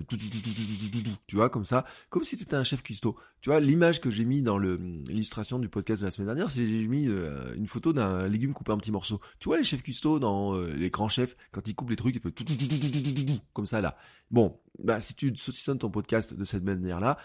tu 1.27 1.37
vois 1.37 1.51
comme 1.51 1.65
ça, 1.65 1.85
comme 2.09 2.25
si 2.25 2.37
c'était 2.37 2.57
un 2.57 2.65
chef 2.65 2.83
cuistot. 2.83 3.17
Tu 3.41 3.49
vois 3.49 3.61
l'image 3.61 4.01
que 4.01 4.11
j'ai 4.11 4.25
mis 4.25 4.43
dans 4.43 4.59
l'illustration 4.59 5.59
du 5.59 5.69
podcast 5.69 6.03
de 6.03 6.07
la 6.07 6.11
semaine 6.11 6.27
dernière, 6.27 6.51
c'est 6.51 6.67
j'ai 6.67 6.87
mis 6.87 7.09
euh, 7.09 7.55
une 7.57 7.67
photo 7.67 7.93
d'un 7.93 8.29
légume 8.29 8.53
coupé 8.53 8.73
en 8.73 8.79
petits 8.79 8.93
morceaux. 8.93 9.21
Tu 9.39 9.49
vois 9.49 9.57
les 9.57 9.65
chefs 9.65 9.83
cuistots 9.83 10.19
dans 10.19 10.55
euh, 10.55 10.73
les 10.73 10.91
grands 10.91 11.09
chefs 11.09 11.37
quand 11.51 11.67
ils 11.67 11.75
coupent 11.75 11.91
les 11.91 11.97
trucs, 11.97 12.15
il 12.15 12.21
fait 12.21 12.35
comme 13.55 13.67
ça 13.67 13.81
là. 13.81 13.97
Bon, 14.31 14.61
bah 14.79 15.01
si 15.01 15.15
tu 15.15 15.35
saucissonnes 15.37 15.79
ton 15.79 15.91
podcast 15.91 16.35
de 16.35 16.45
cette 16.45 16.65
manière-là, 16.65 17.17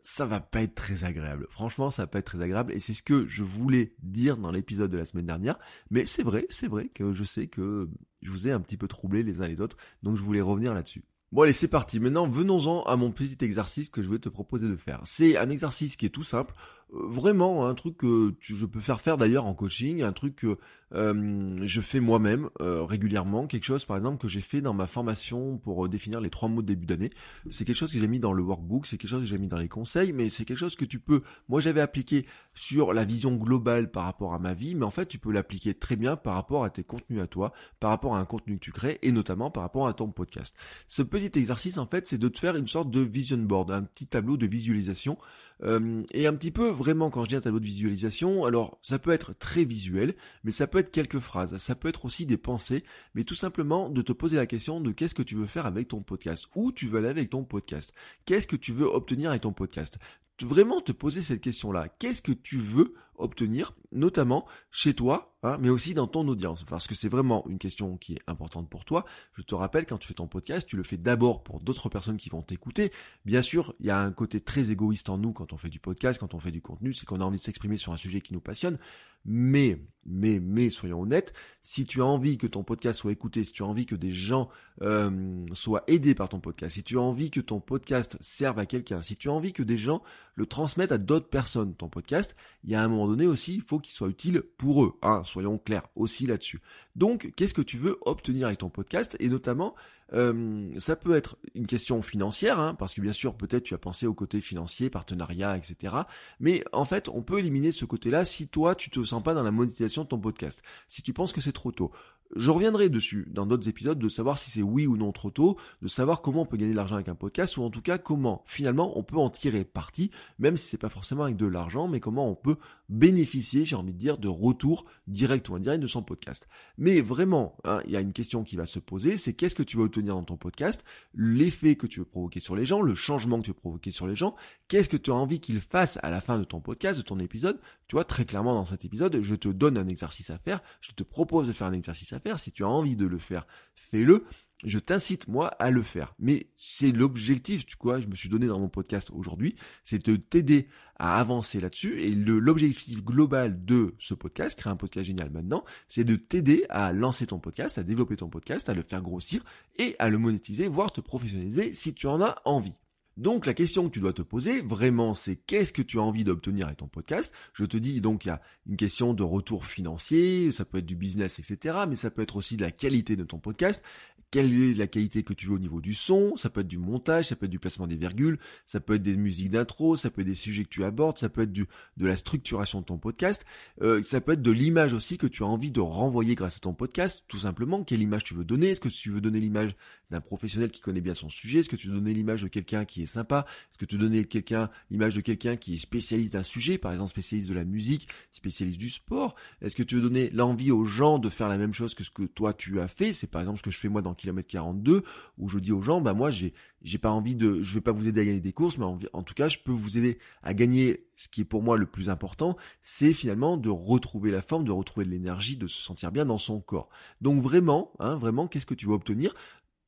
ça 0.00 0.26
va 0.26 0.40
pas 0.40 0.62
être 0.62 0.74
très 0.74 1.04
agréable. 1.04 1.46
Franchement, 1.50 1.90
ça 1.90 2.02
va 2.02 2.06
pas 2.08 2.18
être 2.18 2.26
très 2.26 2.40
agréable 2.40 2.72
et 2.72 2.80
c'est 2.80 2.94
ce 2.94 3.02
que 3.02 3.26
je 3.28 3.44
voulais 3.44 3.94
dire 4.02 4.36
dans 4.36 4.50
l'épisode 4.50 4.90
de 4.90 4.98
la 4.98 5.04
semaine 5.04 5.26
dernière. 5.26 5.58
Mais 5.90 6.04
c'est 6.04 6.24
vrai, 6.24 6.46
c'est 6.50 6.68
vrai 6.68 6.88
que 6.88 7.12
je 7.12 7.22
sais 7.22 7.46
que 7.46 7.88
je 8.22 8.30
vous 8.30 8.48
ai 8.48 8.52
un 8.52 8.60
petit 8.60 8.76
peu 8.76 8.88
troublé 8.88 9.22
les 9.22 9.40
uns 9.40 9.46
les 9.46 9.60
autres, 9.60 9.76
donc 10.02 10.16
je 10.16 10.22
voulais 10.22 10.40
revenir 10.40 10.74
là-dessus. 10.74 11.04
Bon 11.32 11.42
allez, 11.42 11.54
c'est 11.54 11.68
parti. 11.68 11.98
Maintenant, 11.98 12.28
venons-en 12.28 12.82
à 12.82 12.96
mon 12.96 13.10
petit 13.10 13.42
exercice 13.42 13.88
que 13.88 14.02
je 14.02 14.08
vais 14.10 14.18
te 14.18 14.28
proposer 14.28 14.68
de 14.68 14.76
faire. 14.76 15.00
C'est 15.04 15.38
un 15.38 15.48
exercice 15.48 15.96
qui 15.96 16.04
est 16.04 16.10
tout 16.10 16.22
simple, 16.22 16.52
vraiment 16.92 17.66
un 17.66 17.74
truc 17.74 17.96
que 17.96 18.34
je 18.40 18.66
peux 18.66 18.80
faire 18.80 19.00
faire 19.00 19.18
d'ailleurs 19.18 19.46
en 19.46 19.54
coaching, 19.54 20.02
un 20.02 20.12
truc 20.12 20.36
que 20.36 20.58
euh, 20.94 21.56
je 21.62 21.80
fais 21.80 22.00
moi-même 22.00 22.50
euh, 22.60 22.84
régulièrement, 22.84 23.46
quelque 23.46 23.64
chose 23.64 23.84
par 23.84 23.96
exemple 23.96 24.18
que 24.18 24.28
j'ai 24.28 24.40
fait 24.40 24.60
dans 24.60 24.74
ma 24.74 24.86
formation 24.86 25.56
pour 25.56 25.88
définir 25.88 26.20
les 26.20 26.28
trois 26.28 26.48
mots 26.48 26.60
de 26.60 26.66
début 26.66 26.86
d'année. 26.86 27.10
C'est 27.48 27.64
quelque 27.64 27.76
chose 27.76 27.92
que 27.92 27.98
j'ai 27.98 28.08
mis 28.08 28.20
dans 28.20 28.32
le 28.32 28.42
workbook, 28.42 28.86
c'est 28.86 28.98
quelque 28.98 29.10
chose 29.10 29.22
que 29.22 29.28
j'ai 29.28 29.38
mis 29.38 29.48
dans 29.48 29.58
les 29.58 29.68
conseils, 29.68 30.12
mais 30.12 30.28
c'est 30.28 30.44
quelque 30.44 30.58
chose 30.58 30.76
que 30.76 30.84
tu 30.84 30.98
peux. 30.98 31.22
Moi, 31.48 31.60
j'avais 31.60 31.80
appliqué 31.80 32.26
sur 32.54 32.92
la 32.92 33.04
vision 33.04 33.36
globale 33.36 33.90
par 33.90 34.04
rapport 34.04 34.34
à 34.34 34.38
ma 34.38 34.52
vie, 34.52 34.74
mais 34.74 34.84
en 34.84 34.90
fait, 34.90 35.06
tu 35.06 35.18
peux 35.18 35.32
l'appliquer 35.32 35.74
très 35.74 35.96
bien 35.96 36.16
par 36.16 36.34
rapport 36.34 36.64
à 36.64 36.70
tes 36.70 36.84
contenus 36.84 37.22
à 37.22 37.26
toi, 37.26 37.52
par 37.80 37.90
rapport 37.90 38.14
à 38.14 38.18
un 38.18 38.24
contenu 38.26 38.56
que 38.56 38.60
tu 38.60 38.72
crées, 38.72 38.98
et 39.02 39.12
notamment 39.12 39.50
par 39.50 39.62
rapport 39.62 39.88
à 39.88 39.94
ton 39.94 40.10
podcast. 40.10 40.54
Ce 40.88 41.02
petit 41.02 41.38
exercice, 41.38 41.78
en 41.78 41.86
fait, 41.86 42.06
c'est 42.06 42.18
de 42.18 42.28
te 42.28 42.38
faire 42.38 42.56
une 42.56 42.66
sorte 42.66 42.90
de 42.90 43.00
vision 43.00 43.38
board, 43.38 43.70
un 43.70 43.82
petit 43.82 44.06
tableau 44.06 44.36
de 44.36 44.46
visualisation 44.46 45.16
euh, 45.62 46.02
et 46.12 46.26
un 46.26 46.34
petit 46.34 46.50
peu 46.50 46.68
vraiment 46.68 47.10
quand 47.10 47.24
je 47.24 47.30
dis 47.30 47.36
un 47.36 47.40
tableau 47.40 47.60
de 47.60 47.64
visualisation, 47.64 48.44
alors 48.44 48.78
ça 48.82 48.98
peut 48.98 49.12
être 49.12 49.32
très 49.32 49.64
visuel, 49.64 50.14
mais 50.44 50.50
ça 50.50 50.66
peut 50.66 50.78
être 50.78 50.90
quelques 50.90 51.20
phrases, 51.20 51.56
ça 51.58 51.74
peut 51.74 51.88
être 51.88 52.04
aussi 52.04 52.26
des 52.26 52.36
pensées, 52.36 52.82
mais 53.14 53.24
tout 53.24 53.34
simplement 53.34 53.88
de 53.88 54.02
te 54.02 54.12
poser 54.12 54.36
la 54.36 54.46
question 54.46 54.80
de 54.80 54.92
qu'est-ce 54.92 55.14
que 55.14 55.22
tu 55.22 55.36
veux 55.36 55.46
faire 55.46 55.66
avec 55.66 55.88
ton 55.88 56.02
podcast, 56.02 56.46
où 56.54 56.72
tu 56.72 56.86
veux 56.86 56.98
aller 56.98 57.08
avec 57.08 57.30
ton 57.30 57.44
podcast, 57.44 57.92
qu'est-ce 58.26 58.46
que 58.46 58.56
tu 58.56 58.72
veux 58.72 58.86
obtenir 58.86 59.30
avec 59.30 59.42
ton 59.42 59.52
podcast? 59.52 59.98
Vraiment 60.40 60.80
te 60.80 60.92
poser 60.92 61.20
cette 61.20 61.40
question-là. 61.40 61.88
Qu'est-ce 61.98 62.22
que 62.22 62.32
tu 62.32 62.58
veux 62.58 62.94
obtenir, 63.16 63.72
notamment 63.92 64.46
chez 64.70 64.94
toi, 64.94 65.36
hein, 65.42 65.56
mais 65.60 65.68
aussi 65.68 65.94
dans 65.94 66.06
ton 66.06 66.26
audience? 66.26 66.64
Parce 66.64 66.86
que 66.86 66.94
c'est 66.94 67.08
vraiment 67.08 67.46
une 67.48 67.58
question 67.58 67.96
qui 67.96 68.14
est 68.14 68.22
importante 68.26 68.68
pour 68.68 68.84
toi. 68.84 69.04
Je 69.34 69.42
te 69.42 69.54
rappelle, 69.54 69.86
quand 69.86 69.98
tu 69.98 70.08
fais 70.08 70.14
ton 70.14 70.26
podcast, 70.26 70.66
tu 70.66 70.76
le 70.76 70.82
fais 70.82 70.96
d'abord 70.96 71.42
pour 71.42 71.60
d'autres 71.60 71.88
personnes 71.88 72.16
qui 72.16 72.30
vont 72.30 72.42
t'écouter. 72.42 72.90
Bien 73.24 73.42
sûr, 73.42 73.74
il 73.80 73.86
y 73.86 73.90
a 73.90 74.00
un 74.00 74.12
côté 74.12 74.40
très 74.40 74.70
égoïste 74.70 75.08
en 75.08 75.18
nous 75.18 75.32
quand 75.32 75.52
on 75.52 75.56
fait 75.56 75.68
du 75.68 75.80
podcast, 75.80 76.18
quand 76.18 76.34
on 76.34 76.40
fait 76.40 76.50
du 76.50 76.62
contenu, 76.62 76.92
c'est 76.94 77.06
qu'on 77.06 77.20
a 77.20 77.24
envie 77.24 77.38
de 77.38 77.42
s'exprimer 77.42 77.76
sur 77.76 77.92
un 77.92 77.96
sujet 77.96 78.20
qui 78.20 78.32
nous 78.32 78.40
passionne. 78.40 78.78
Mais, 79.24 79.78
mais, 80.04 80.40
mais, 80.40 80.70
soyons 80.70 81.00
honnêtes, 81.02 81.32
si 81.60 81.84
tu 81.84 82.02
as 82.02 82.04
envie 82.04 82.38
que 82.38 82.46
ton 82.46 82.64
podcast 82.64 82.98
soit 82.98 83.12
écouté, 83.12 83.44
si 83.44 83.52
tu 83.52 83.62
as 83.62 83.66
envie 83.66 83.86
que 83.86 83.94
des 83.94 84.10
gens 84.10 84.48
euh, 84.82 85.44
soient 85.52 85.84
aidés 85.86 86.14
par 86.14 86.28
ton 86.28 86.40
podcast, 86.40 86.74
si 86.74 86.82
tu 86.82 86.98
as 86.98 87.00
envie 87.00 87.30
que 87.30 87.40
ton 87.40 87.60
podcast 87.60 88.16
serve 88.20 88.58
à 88.58 88.66
quelqu'un, 88.66 89.00
si 89.00 89.16
tu 89.16 89.28
as 89.28 89.32
envie 89.32 89.52
que 89.52 89.62
des 89.62 89.78
gens 89.78 90.02
le 90.34 90.46
transmettent 90.46 90.92
à 90.92 90.98
d'autres 90.98 91.28
personnes, 91.28 91.74
ton 91.74 91.88
podcast, 91.88 92.36
il 92.64 92.70
y 92.70 92.74
a 92.74 92.82
un 92.82 92.88
moment 92.88 93.06
donné 93.06 93.26
aussi, 93.26 93.54
il 93.54 93.62
faut 93.62 93.78
qu'il 93.78 93.94
soit 93.94 94.08
utile 94.08 94.42
pour 94.58 94.84
eux. 94.84 94.98
Hein, 95.02 95.22
soyons 95.24 95.58
clairs 95.58 95.86
aussi 95.94 96.26
là-dessus. 96.26 96.62
Donc, 96.96 97.32
qu'est-ce 97.36 97.54
que 97.54 97.62
tu 97.62 97.76
veux 97.76 97.98
obtenir 98.04 98.46
avec 98.48 98.58
ton 98.58 98.70
podcast? 98.70 99.16
Et 99.20 99.28
notamment, 99.28 99.74
euh, 100.12 100.70
ça 100.78 100.96
peut 100.96 101.16
être 101.16 101.36
une 101.54 101.66
question 101.66 102.02
financière, 102.02 102.60
hein, 102.60 102.74
parce 102.74 102.94
que 102.94 103.00
bien 103.00 103.12
sûr, 103.12 103.34
peut-être 103.34 103.64
tu 103.64 103.74
as 103.74 103.78
pensé 103.78 104.06
au 104.06 104.14
côté 104.14 104.40
financier, 104.40 104.90
partenariat, 104.90 105.56
etc. 105.56 105.94
Mais 106.40 106.64
en 106.72 106.84
fait, 106.84 107.08
on 107.08 107.22
peut 107.22 107.38
éliminer 107.38 107.72
ce 107.72 107.84
côté-là 107.84 108.24
si 108.24 108.48
toi, 108.48 108.74
tu 108.74 108.90
te 108.90 109.02
sens 109.04 109.22
pas 109.22 109.34
dans 109.34 109.42
la 109.42 109.50
monétisation 109.50 110.02
de 110.02 110.08
ton 110.08 110.18
podcast. 110.18 110.62
Si 110.88 111.02
tu 111.02 111.12
penses 111.12 111.32
que 111.32 111.40
c'est 111.40 111.52
trop 111.52 111.72
tôt. 111.72 111.90
Je 112.36 112.50
reviendrai 112.50 112.88
dessus 112.88 113.28
dans 113.30 113.46
d'autres 113.46 113.68
épisodes 113.68 113.98
de 113.98 114.08
savoir 114.08 114.38
si 114.38 114.50
c'est 114.50 114.62
oui 114.62 114.86
ou 114.86 114.96
non 114.96 115.12
trop 115.12 115.30
tôt, 115.30 115.58
de 115.80 115.88
savoir 115.88 116.22
comment 116.22 116.42
on 116.42 116.46
peut 116.46 116.56
gagner 116.56 116.72
de 116.72 116.76
l'argent 116.76 116.94
avec 116.96 117.08
un 117.08 117.14
podcast 117.14 117.56
ou 117.56 117.62
en 117.62 117.70
tout 117.70 117.82
cas 117.82 117.98
comment 117.98 118.42
finalement 118.46 118.98
on 118.98 119.02
peut 119.02 119.16
en 119.16 119.30
tirer 119.30 119.64
parti, 119.64 120.10
même 120.38 120.56
si 120.56 120.68
c'est 120.68 120.78
pas 120.78 120.88
forcément 120.88 121.24
avec 121.24 121.36
de 121.36 121.46
l'argent, 121.46 121.88
mais 121.88 122.00
comment 122.00 122.28
on 122.28 122.34
peut 122.34 122.56
bénéficier, 122.88 123.64
j'ai 123.64 123.76
envie 123.76 123.94
de 123.94 123.98
dire, 123.98 124.18
de 124.18 124.28
retour 124.28 124.84
direct 125.06 125.48
ou 125.48 125.54
indirect 125.54 125.82
de 125.82 125.86
son 125.86 126.02
podcast. 126.02 126.46
Mais 126.76 127.00
vraiment, 127.00 127.56
hein, 127.64 127.80
il 127.86 127.90
y 127.90 127.96
a 127.96 128.00
une 128.00 128.12
question 128.12 128.44
qui 128.44 128.56
va 128.56 128.66
se 128.66 128.78
poser, 128.78 129.16
c'est 129.16 129.32
qu'est-ce 129.32 129.54
que 129.54 129.62
tu 129.62 129.78
veux 129.78 129.84
obtenir 129.84 130.14
dans 130.14 130.24
ton 130.24 130.36
podcast, 130.36 130.84
l'effet 131.14 131.76
que 131.76 131.86
tu 131.86 132.00
veux 132.00 132.04
provoquer 132.04 132.40
sur 132.40 132.54
les 132.54 132.66
gens, 132.66 132.82
le 132.82 132.94
changement 132.94 133.38
que 133.38 133.44
tu 133.44 133.50
veux 133.50 133.56
provoquer 133.56 133.90
sur 133.90 134.06
les 134.06 134.14
gens, 134.14 134.34
qu'est-ce 134.68 134.88
que 134.88 134.96
tu 134.96 135.10
as 135.10 135.14
envie 135.14 135.40
qu'ils 135.40 135.60
fassent 135.60 135.98
à 136.02 136.10
la 136.10 136.20
fin 136.20 136.38
de 136.38 136.44
ton 136.44 136.60
podcast, 136.60 136.98
de 136.98 137.04
ton 137.04 137.18
épisode. 137.18 137.58
Tu 137.88 137.96
vois, 137.96 138.04
très 138.04 138.24
clairement 138.24 138.54
dans 138.54 138.64
cet 138.64 138.84
épisode, 138.84 139.20
je 139.22 139.34
te 139.34 139.48
donne 139.48 139.78
un 139.78 139.88
exercice 139.88 140.30
à 140.30 140.38
faire, 140.38 140.62
je 140.80 140.92
te 140.92 141.02
propose 141.02 141.46
de 141.46 141.52
faire 141.52 141.66
un 141.66 141.72
exercice 141.72 142.12
à 142.12 142.20
si 142.38 142.52
tu 142.52 142.64
as 142.64 142.68
envie 142.68 142.96
de 142.96 143.06
le 143.06 143.18
faire, 143.18 143.46
fais-le 143.74 144.24
je 144.64 144.78
t'incite 144.78 145.28
moi 145.28 145.48
à 145.58 145.70
le 145.70 145.82
faire. 145.82 146.14
Mais 146.18 146.46
c'est 146.56 146.92
l'objectif, 146.92 147.66
tu 147.66 147.76
vois, 147.80 148.00
je 148.00 148.08
me 148.08 148.14
suis 148.14 148.28
donné 148.28 148.46
dans 148.46 148.60
mon 148.60 148.68
podcast 148.68 149.10
aujourd'hui, 149.12 149.56
c'est 149.84 150.04
de 150.06 150.16
t'aider 150.16 150.68
à 150.98 151.18
avancer 151.18 151.60
là-dessus. 151.60 152.00
Et 152.00 152.10
l'objectif 152.10 153.04
global 153.04 153.64
de 153.64 153.94
ce 153.98 154.14
podcast, 154.14 154.58
créer 154.58 154.72
un 154.72 154.76
podcast 154.76 155.06
génial 155.06 155.30
maintenant, 155.30 155.64
c'est 155.88 156.04
de 156.04 156.16
t'aider 156.16 156.64
à 156.68 156.92
lancer 156.92 157.26
ton 157.26 157.38
podcast, 157.38 157.78
à 157.78 157.82
développer 157.82 158.16
ton 158.16 158.28
podcast, 158.28 158.68
à 158.68 158.74
le 158.74 158.82
faire 158.82 159.02
grossir 159.02 159.42
et 159.78 159.96
à 159.98 160.08
le 160.08 160.18
monétiser, 160.18 160.68
voire 160.68 160.92
te 160.92 161.00
professionnaliser 161.00 161.72
si 161.72 161.94
tu 161.94 162.06
en 162.06 162.20
as 162.20 162.40
envie. 162.44 162.81
Donc 163.16 163.46
la 163.46 163.54
question 163.54 163.88
que 163.88 163.92
tu 163.92 164.00
dois 164.00 164.12
te 164.12 164.22
poser 164.22 164.60
vraiment 164.62 165.14
c'est 165.14 165.36
qu'est-ce 165.36 165.72
que 165.72 165.82
tu 165.82 165.98
as 165.98 166.02
envie 166.02 166.24
d'obtenir 166.24 166.66
avec 166.66 166.78
ton 166.78 166.88
podcast? 166.88 167.34
Je 167.52 167.64
te 167.64 167.76
dis 167.76 168.00
donc 168.00 168.24
il 168.24 168.28
y 168.28 168.30
a 168.30 168.40
une 168.66 168.76
question 168.76 169.12
de 169.12 169.22
retour 169.22 169.66
financier, 169.66 170.50
ça 170.50 170.64
peut 170.64 170.78
être 170.78 170.86
du 170.86 170.96
business 170.96 171.38
etc. 171.38 171.80
Mais 171.88 171.96
ça 171.96 172.10
peut 172.10 172.22
être 172.22 172.36
aussi 172.36 172.56
de 172.56 172.62
la 172.62 172.70
qualité 172.70 173.16
de 173.16 173.24
ton 173.24 173.38
podcast. 173.38 173.84
Quelle 174.32 174.50
est 174.62 174.72
la 174.72 174.86
qualité 174.86 175.24
que 175.24 175.34
tu 175.34 175.48
veux 175.48 175.56
au 175.56 175.58
niveau 175.58 175.82
du 175.82 175.92
son, 175.92 176.36
ça 176.36 176.48
peut 176.48 176.62
être 176.62 176.66
du 176.66 176.78
montage, 176.78 177.26
ça 177.26 177.36
peut 177.36 177.44
être 177.44 177.52
du 177.52 177.58
placement 177.58 177.86
des 177.86 177.96
virgules, 177.96 178.38
ça 178.64 178.80
peut 178.80 178.94
être 178.94 179.02
des 179.02 179.18
musiques 179.18 179.50
d'intro, 179.50 179.94
ça 179.94 180.08
peut 180.08 180.22
être 180.22 180.26
des 180.26 180.34
sujets 180.34 180.64
que 180.64 180.70
tu 180.70 180.84
abordes, 180.84 181.18
ça 181.18 181.28
peut 181.28 181.42
être 181.42 181.52
du, 181.52 181.66
de 181.98 182.06
la 182.06 182.16
structuration 182.16 182.80
de 182.80 182.86
ton 182.86 182.96
podcast, 182.96 183.44
euh, 183.82 184.02
ça 184.04 184.22
peut 184.22 184.32
être 184.32 184.40
de 184.40 184.50
l'image 184.50 184.94
aussi 184.94 185.18
que 185.18 185.26
tu 185.26 185.42
as 185.42 185.46
envie 185.46 185.70
de 185.70 185.80
renvoyer 185.80 186.34
grâce 186.34 186.56
à 186.56 186.60
ton 186.60 186.72
podcast, 186.72 187.24
tout 187.28 187.40
simplement, 187.40 187.84
quelle 187.84 188.00
image 188.00 188.24
tu 188.24 188.32
veux 188.32 188.46
donner, 188.46 188.68
est-ce 188.68 188.80
que 188.80 188.88
tu 188.88 189.10
veux 189.10 189.20
donner 189.20 189.38
l'image 189.38 189.76
d'un 190.10 190.22
professionnel 190.22 190.70
qui 190.70 190.80
connaît 190.80 191.02
bien 191.02 191.12
son 191.12 191.28
sujet, 191.28 191.58
est-ce 191.58 191.68
que 191.68 191.76
tu 191.76 191.88
veux 191.88 191.94
donner 191.94 192.14
l'image 192.14 192.42
de 192.42 192.48
quelqu'un 192.48 192.86
qui 192.86 193.01
est 193.02 193.06
sympa, 193.06 193.46
est-ce 193.70 193.78
que 193.78 193.84
tu 193.84 193.96
donner 193.98 194.24
quelqu'un 194.24 194.70
l'image 194.90 195.14
de 195.14 195.20
quelqu'un 195.20 195.56
qui 195.56 195.74
est 195.74 195.78
spécialiste 195.78 196.34
d'un 196.34 196.42
sujet, 196.42 196.78
par 196.78 196.92
exemple 196.92 197.10
spécialiste 197.10 197.48
de 197.48 197.54
la 197.54 197.64
musique, 197.64 198.08
spécialiste 198.32 198.78
du 198.78 198.90
sport, 198.90 199.34
est-ce 199.60 199.76
que 199.76 199.82
tu 199.82 199.96
veux 199.96 200.02
donner 200.02 200.30
l'envie 200.30 200.70
aux 200.70 200.84
gens 200.84 201.18
de 201.18 201.28
faire 201.28 201.48
la 201.48 201.58
même 201.58 201.72
chose 201.72 201.94
que 201.94 202.04
ce 202.04 202.10
que 202.10 202.24
toi 202.24 202.52
tu 202.52 202.80
as 202.80 202.88
fait, 202.88 203.12
c'est 203.12 203.26
par 203.26 203.40
exemple 203.40 203.58
ce 203.58 203.62
que 203.62 203.70
je 203.70 203.78
fais 203.78 203.88
moi 203.88 204.02
dans 204.02 204.14
kilomètre 204.14 204.48
42 204.48 205.02
où 205.38 205.48
je 205.48 205.58
dis 205.58 205.72
aux 205.72 205.82
gens 205.82 206.00
bah 206.00 206.14
moi 206.14 206.30
j'ai 206.30 206.54
j'ai 206.82 206.98
pas 206.98 207.10
envie 207.10 207.36
de 207.36 207.62
je 207.62 207.74
vais 207.74 207.80
pas 207.80 207.92
vous 207.92 208.08
aider 208.08 208.20
à 208.20 208.24
gagner 208.24 208.40
des 208.40 208.52
courses 208.52 208.78
mais 208.78 208.86
en, 209.12 209.22
tout 209.22 209.34
cas 209.34 209.48
je 209.48 209.58
peux 209.58 209.72
vous 209.72 209.98
aider 209.98 210.18
à 210.42 210.52
gagner 210.54 211.06
ce 211.16 211.28
qui 211.28 211.42
est 211.42 211.44
pour 211.44 211.62
moi 211.62 211.76
le 211.76 211.86
plus 211.86 212.10
important 212.10 212.56
c'est 212.80 213.12
finalement 213.12 213.56
de 213.56 213.68
retrouver 213.68 214.30
la 214.30 214.42
forme 214.42 214.64
de 214.64 214.72
retrouver 214.72 215.06
de 215.06 215.10
l'énergie 215.10 215.56
de 215.56 215.66
se 215.66 215.80
sentir 215.80 216.12
bien 216.12 216.26
dans 216.26 216.38
son 216.38 216.60
corps. 216.60 216.88
Donc 217.20 217.40
vraiment 217.40 217.92
hein, 217.98 218.16
vraiment 218.16 218.48
qu'est-ce 218.48 218.66
que 218.66 218.74
tu 218.74 218.86
vas 218.86 218.94
obtenir? 218.94 219.34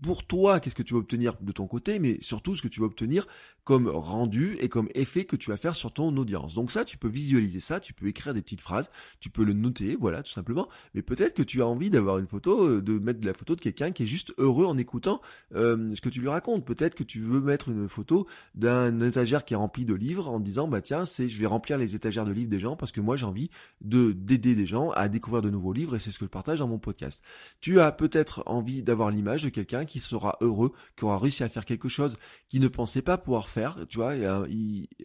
Pour 0.02 0.26
toi, 0.26 0.60
qu'est-ce 0.60 0.74
que 0.74 0.82
tu 0.82 0.94
vas 0.94 1.00
obtenir 1.00 1.36
de 1.40 1.52
ton 1.52 1.66
côté, 1.66 1.98
mais 1.98 2.18
surtout 2.20 2.54
ce 2.54 2.62
que 2.62 2.68
tu 2.68 2.80
vas 2.80 2.86
obtenir 2.86 3.26
comme 3.64 3.88
rendu 3.88 4.56
et 4.60 4.68
comme 4.68 4.88
effet 4.94 5.24
que 5.24 5.36
tu 5.36 5.50
vas 5.50 5.56
faire 5.56 5.74
sur 5.74 5.90
ton 5.90 6.14
audience. 6.16 6.54
Donc 6.54 6.70
ça, 6.70 6.84
tu 6.84 6.98
peux 6.98 7.08
visualiser 7.08 7.60
ça, 7.60 7.80
tu 7.80 7.94
peux 7.94 8.06
écrire 8.06 8.34
des 8.34 8.42
petites 8.42 8.60
phrases, 8.60 8.90
tu 9.20 9.30
peux 9.30 9.44
le 9.44 9.54
noter, 9.54 9.96
voilà, 9.98 10.22
tout 10.22 10.32
simplement. 10.32 10.68
Mais 10.92 11.00
peut-être 11.00 11.34
que 11.34 11.42
tu 11.42 11.62
as 11.62 11.66
envie 11.66 11.88
d'avoir 11.88 12.18
une 12.18 12.26
photo, 12.26 12.66
euh, 12.66 12.82
de 12.82 12.98
mettre 12.98 13.20
de 13.20 13.26
la 13.26 13.32
photo 13.32 13.56
de 13.56 13.60
quelqu'un 13.60 13.90
qui 13.90 14.02
est 14.02 14.06
juste 14.06 14.34
heureux 14.36 14.66
en 14.66 14.76
écoutant 14.76 15.20
euh, 15.54 15.94
ce 15.94 16.00
que 16.02 16.10
tu 16.10 16.20
lui 16.20 16.28
racontes. 16.28 16.66
Peut-être 16.66 16.94
que 16.94 17.04
tu 17.04 17.20
veux 17.20 17.40
mettre 17.40 17.70
une 17.70 17.88
photo 17.88 18.26
d'un 18.54 18.98
étagère 18.98 19.46
qui 19.46 19.54
est 19.54 19.56
rempli 19.56 19.86
de 19.86 19.94
livres 19.94 20.28
en 20.28 20.40
disant, 20.40 20.68
bah 20.68 20.82
tiens, 20.82 21.06
c'est, 21.06 21.28
je 21.30 21.40
vais 21.40 21.46
remplir 21.46 21.78
les 21.78 21.94
étagères 21.96 22.26
de 22.26 22.32
livres 22.32 22.50
des 22.50 22.60
gens 22.60 22.76
parce 22.76 22.92
que 22.92 23.00
moi 23.00 23.16
j'ai 23.16 23.26
envie 23.26 23.50
de 23.80 24.12
d'aider 24.12 24.54
des 24.54 24.66
gens 24.66 24.90
à 24.90 25.08
découvrir 25.08 25.40
de 25.40 25.50
nouveaux 25.50 25.72
livres 25.72 25.96
et 25.96 25.98
c'est 25.98 26.10
ce 26.10 26.18
que 26.18 26.26
je 26.26 26.30
partage 26.30 26.58
dans 26.58 26.68
mon 26.68 26.78
podcast. 26.78 27.22
Tu 27.60 27.80
as 27.80 27.92
peut-être 27.92 28.42
envie 28.46 28.82
d'avoir 28.82 29.10
l'image 29.10 29.42
de 29.42 29.48
quelqu'un 29.48 29.83
qui 29.84 30.00
sera 30.00 30.36
heureux, 30.40 30.72
qui 30.96 31.04
aura 31.04 31.18
réussi 31.18 31.42
à 31.42 31.48
faire 31.48 31.64
quelque 31.64 31.88
chose 31.88 32.16
qu'il 32.48 32.60
ne 32.60 32.68
pensait 32.68 33.02
pas 33.02 33.18
pouvoir 33.18 33.48
faire, 33.48 33.78
tu 33.88 33.98
vois, 33.98 34.12
un, 34.12 34.44